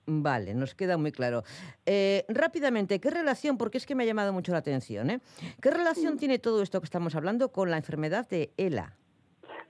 Vale, 0.08 0.54
nos 0.54 0.76
queda 0.76 0.98
muy 0.98 1.12
claro. 1.14 1.44
Eh, 1.86 2.26
rápidamente, 2.28 3.00
¿qué 3.00 3.12
relación, 3.12 3.58
porque 3.58 3.78
es 3.78 3.86
que 3.86 3.96
me 3.96 4.04
ha 4.04 4.08
llamado 4.08 4.34
mucho 4.34 4.52
la 4.52 4.58
atención, 4.58 5.10
¿eh? 5.10 5.22
¿qué 5.62 5.72
relación 5.72 6.18
tiene 6.18 6.38
todo 6.40 6.62
esto 6.64 6.82
que 6.82 6.86
estamos 6.86 7.16
hablando 7.16 7.52
con 7.52 7.70
la 7.70 7.78
enfermedad 7.78 8.28
de 8.28 8.52
ELA? 8.58 8.98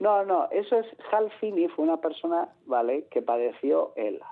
No, 0.01 0.25
no, 0.25 0.49
eso 0.49 0.79
es, 0.79 0.87
Hal 1.11 1.31
Finney 1.39 1.67
fue 1.67 1.85
una 1.85 1.97
persona, 1.97 2.49
¿vale?, 2.65 3.05
que 3.11 3.21
padeció 3.21 3.93
ELA. 3.95 4.25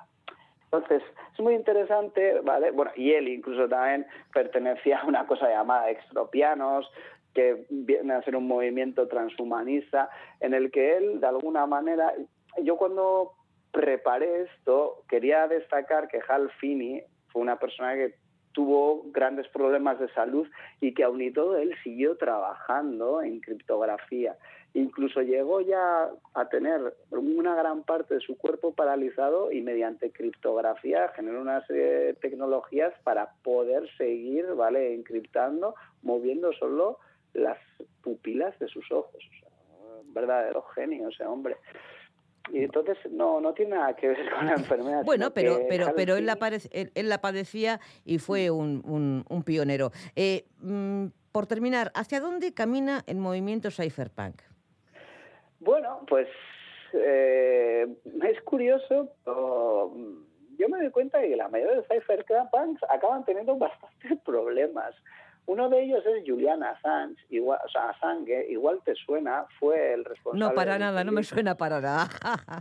Entonces, 0.64 1.04
es 1.32 1.40
muy 1.40 1.54
interesante, 1.54 2.40
¿vale? 2.42 2.72
Bueno, 2.72 2.90
y 2.96 3.12
él 3.12 3.28
incluso 3.28 3.70
también 3.70 4.08
pertenecía 4.34 4.98
a 4.98 5.06
una 5.06 5.28
cosa 5.28 5.48
llamada 5.48 5.92
extropianos, 5.92 6.92
que 7.36 7.68
viene 7.70 8.14
a 8.14 8.24
ser 8.24 8.36
un 8.36 8.48
movimiento 8.48 9.08
transhumanista, 9.08 10.10
en 10.40 10.56
el 10.56 10.72
que 10.72 10.98
él, 10.98 11.20
de 11.20 11.28
alguna 11.28 11.68
manera, 11.68 12.16
yo 12.64 12.76
cuando 12.76 13.34
preparé 13.72 14.42
esto, 14.42 15.04
quería 15.08 15.48
destacar 15.48 16.08
que 16.08 16.20
Hal 16.28 16.50
Finney 16.60 17.04
fue 17.28 17.44
una 17.44 17.60
persona 17.60 17.94
que 17.94 18.16
tuvo 18.52 19.04
grandes 19.12 19.48
problemas 19.50 20.00
de 20.00 20.10
salud 20.14 20.48
y 20.82 20.94
que 20.94 21.04
aun 21.04 21.22
y 21.22 21.32
todo 21.32 21.58
él 21.58 21.74
siguió 21.84 22.18
trabajando 22.18 23.22
en 23.22 23.40
criptografía. 23.40 24.36
Incluso 24.74 25.22
llegó 25.22 25.62
ya 25.62 26.10
a 26.36 26.50
tener 26.50 26.94
una 27.12 27.56
gran 27.56 27.84
parte 27.84 28.16
de 28.16 28.20
su 28.20 28.38
cuerpo 28.38 28.74
paralizado 28.74 29.52
y 29.52 29.62
mediante 29.62 30.12
criptografía 30.12 31.10
generó 31.16 31.42
una 31.42 31.66
serie 31.66 31.86
de 31.86 32.14
tecnologías 32.14 32.94
para 33.04 33.34
poder 33.44 33.90
seguir, 33.98 34.46
¿vale?, 34.54 34.94
encriptando, 34.94 35.74
moviendo 36.04 36.54
solo 36.54 37.00
las 37.34 37.58
pupilas 38.04 38.58
de 38.60 38.68
sus 38.68 38.92
ojos. 38.92 39.24
un 40.02 40.14
verdadero 40.14 40.62
genio 40.76 41.10
ese 41.10 41.26
hombre. 41.26 41.56
Y 42.52 42.64
entonces 42.64 42.98
no, 43.12 43.40
no 43.40 43.54
tiene 43.54 43.76
nada 43.76 43.96
que 43.96 44.08
ver 44.08 44.30
con 44.32 44.46
la 44.46 44.54
enfermedad. 44.54 45.04
Bueno, 45.04 45.32
pero, 45.34 45.60
pero, 45.70 45.94
pero 45.96 46.16
él, 46.16 46.26
la 46.26 46.38
él, 46.72 47.10
la 47.10 47.22
padecía 47.22 47.80
y 48.06 48.18
fue 48.18 48.50
un, 48.50 49.24
un, 49.28 49.44
pionero. 49.44 49.92
Eh, 50.16 50.46
mm, 50.62 51.08
por 51.32 51.46
terminar, 51.48 51.92
¿hacia 51.94 52.20
dónde 52.20 52.54
camina 52.54 53.04
el 53.08 53.18
movimiento 53.18 53.70
Cypherpunk? 53.70 54.42
Bueno, 55.60 56.02
pues 56.08 56.28
eh, 56.94 57.88
es 58.24 58.42
curioso, 58.42 59.14
yo 60.58 60.70
me 60.70 60.78
doy 60.80 60.92
cuenta 60.92 61.20
de 61.20 61.30
que 61.30 61.36
la 61.36 61.48
mayoría 61.48 61.78
de 61.78 61.84
cypherpunks 61.84 62.84
acaban 62.90 63.24
teniendo 63.26 63.56
bastantes 63.58 64.20
problemas. 64.26 64.96
Uno 65.50 65.68
de 65.68 65.82
ellos 65.82 66.06
es 66.06 66.24
Julian 66.28 66.62
Assange, 66.62 67.20
igual, 67.32 67.60
o 67.66 67.70
sea, 67.70 67.90
Assange, 67.90 68.46
igual 68.52 68.84
te 68.86 68.94
suena, 68.94 69.48
fue 69.60 69.94
el 69.94 70.06
responsable... 70.06 70.46
No, 70.46 70.54
para 70.54 70.78
nada, 70.78 71.04
no 71.04 71.12
me 71.12 71.24
suena 71.24 71.56
para 71.56 71.82
nada. 71.82 72.08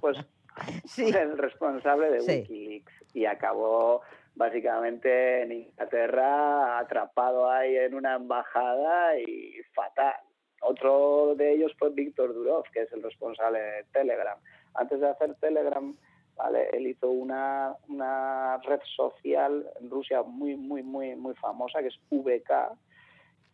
pues 0.01 0.17
sí. 0.87 1.11
el 1.11 1.37
responsable 1.37 2.11
de 2.11 2.21
Wikileaks 2.21 2.93
y 3.13 3.27
acabó 3.27 4.01
básicamente 4.37 5.43
en 5.43 5.53
Inglaterra 5.53 6.79
atrapado 6.79 7.51
ahí 7.51 7.77
en 7.77 7.95
una 7.95 8.15
embajada 8.15 9.19
y 9.19 9.61
fatal. 9.75 10.15
Otro 10.63 11.35
de 11.37 11.57
ellos 11.57 11.73
fue 11.79 11.91
Víctor 11.91 12.33
Durov, 12.33 12.65
que 12.73 12.85
es 12.85 12.93
el 12.95 13.03
responsable 13.03 13.61
de 13.61 13.85
Telegram. 13.93 14.39
Antes 14.73 14.99
de 14.99 15.11
hacer 15.11 15.35
Telegram, 15.35 15.95
¿vale? 16.39 16.71
Él 16.73 16.87
hizo 16.87 17.11
una, 17.11 17.75
una 17.89 18.59
red 18.59 18.81
social 18.97 19.69
en 19.81 19.91
Rusia 19.91 20.23
muy, 20.23 20.57
muy, 20.57 20.83
muy, 20.83 21.17
muy 21.17 21.35
famosa, 21.35 21.81
que 21.81 21.89
es 21.89 21.99
VK, 22.11 22.79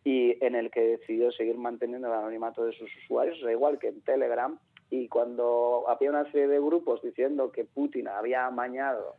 y 0.03 0.37
en 0.45 0.53
el 0.53 0.69
que 0.69 0.81
decidió 0.81 1.31
seguir 1.31 1.57
manteniendo 1.57 2.07
el 2.07 2.13
anonimato 2.13 2.63
de 2.63 2.73
sus 2.73 2.89
usuarios, 3.03 3.39
igual 3.39 3.79
que 3.79 3.87
en 3.87 4.01
Telegram. 4.01 4.57
Y 4.91 5.07
cuando 5.07 5.83
había 5.87 6.11
una 6.11 6.25
serie 6.25 6.47
de 6.47 6.59
grupos 6.59 7.01
diciendo 7.01 7.51
que 7.51 7.65
Putin 7.65 8.07
había 8.07 8.45
amañado 8.45 9.15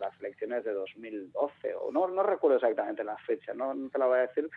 las 0.00 0.18
elecciones 0.20 0.64
de 0.64 0.72
2012, 0.72 1.74
o 1.76 1.92
no, 1.92 2.08
no 2.08 2.24
recuerdo 2.24 2.56
exactamente 2.56 3.04
la 3.04 3.16
fecha, 3.18 3.54
no, 3.54 3.72
no 3.72 3.88
te 3.88 3.98
la 3.98 4.06
voy 4.06 4.18
a 4.18 4.22
decir, 4.22 4.50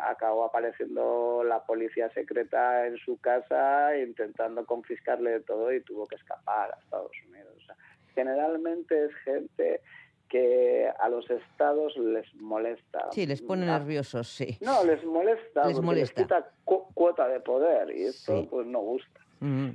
acabó 0.00 0.44
apareciendo 0.44 1.42
la 1.44 1.64
policía 1.64 2.10
secreta 2.10 2.86
en 2.86 2.98
su 2.98 3.18
casa 3.18 3.96
intentando 3.96 4.64
confiscarle 4.66 5.40
todo 5.40 5.72
y 5.72 5.80
tuvo 5.80 6.06
que 6.06 6.16
escapar 6.16 6.72
a 6.72 6.78
Estados 6.78 7.12
Unidos. 7.28 7.66
generalmente 8.14 9.06
es 9.06 9.14
gente 9.24 9.80
que 10.28 10.88
a 11.00 11.08
los 11.08 11.28
estados 11.30 11.96
les 11.96 12.32
molesta. 12.36 13.08
Sí, 13.10 13.26
les 13.26 13.42
pone 13.42 13.66
nerviosos, 13.66 14.28
sí. 14.28 14.58
No, 14.60 14.84
les 14.84 15.04
molesta, 15.04 15.66
les 15.66 15.80
molesta. 15.80 16.22
quita 16.22 16.50
cuota 16.64 17.26
de 17.28 17.40
poder 17.40 17.90
y 17.96 18.04
esto 18.04 18.46
pues 18.48 18.66
no 18.66 18.80
gusta. 18.80 19.19
Mm. 19.40 19.70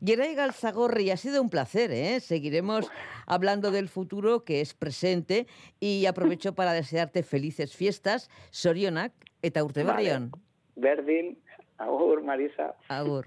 Galzagorri, 0.00 1.10
ha 1.10 1.16
sido 1.16 1.42
un 1.42 1.50
placer, 1.50 1.90
¿eh? 1.92 2.20
Seguiremos 2.20 2.90
hablando 3.26 3.70
del 3.70 3.88
futuro 3.88 4.44
que 4.44 4.60
es 4.60 4.74
presente 4.74 5.46
y 5.80 6.06
aprovecho 6.06 6.54
para 6.54 6.72
desearte 6.72 7.22
felices 7.22 7.74
fiestas. 7.74 8.30
Sorionak 8.50 9.12
eta 9.42 9.64
urte 9.64 9.84
berrión. 9.84 10.32
Berdin, 10.76 11.38
agur, 11.78 12.22
Marisa. 12.22 12.74
Agur. 12.88 13.26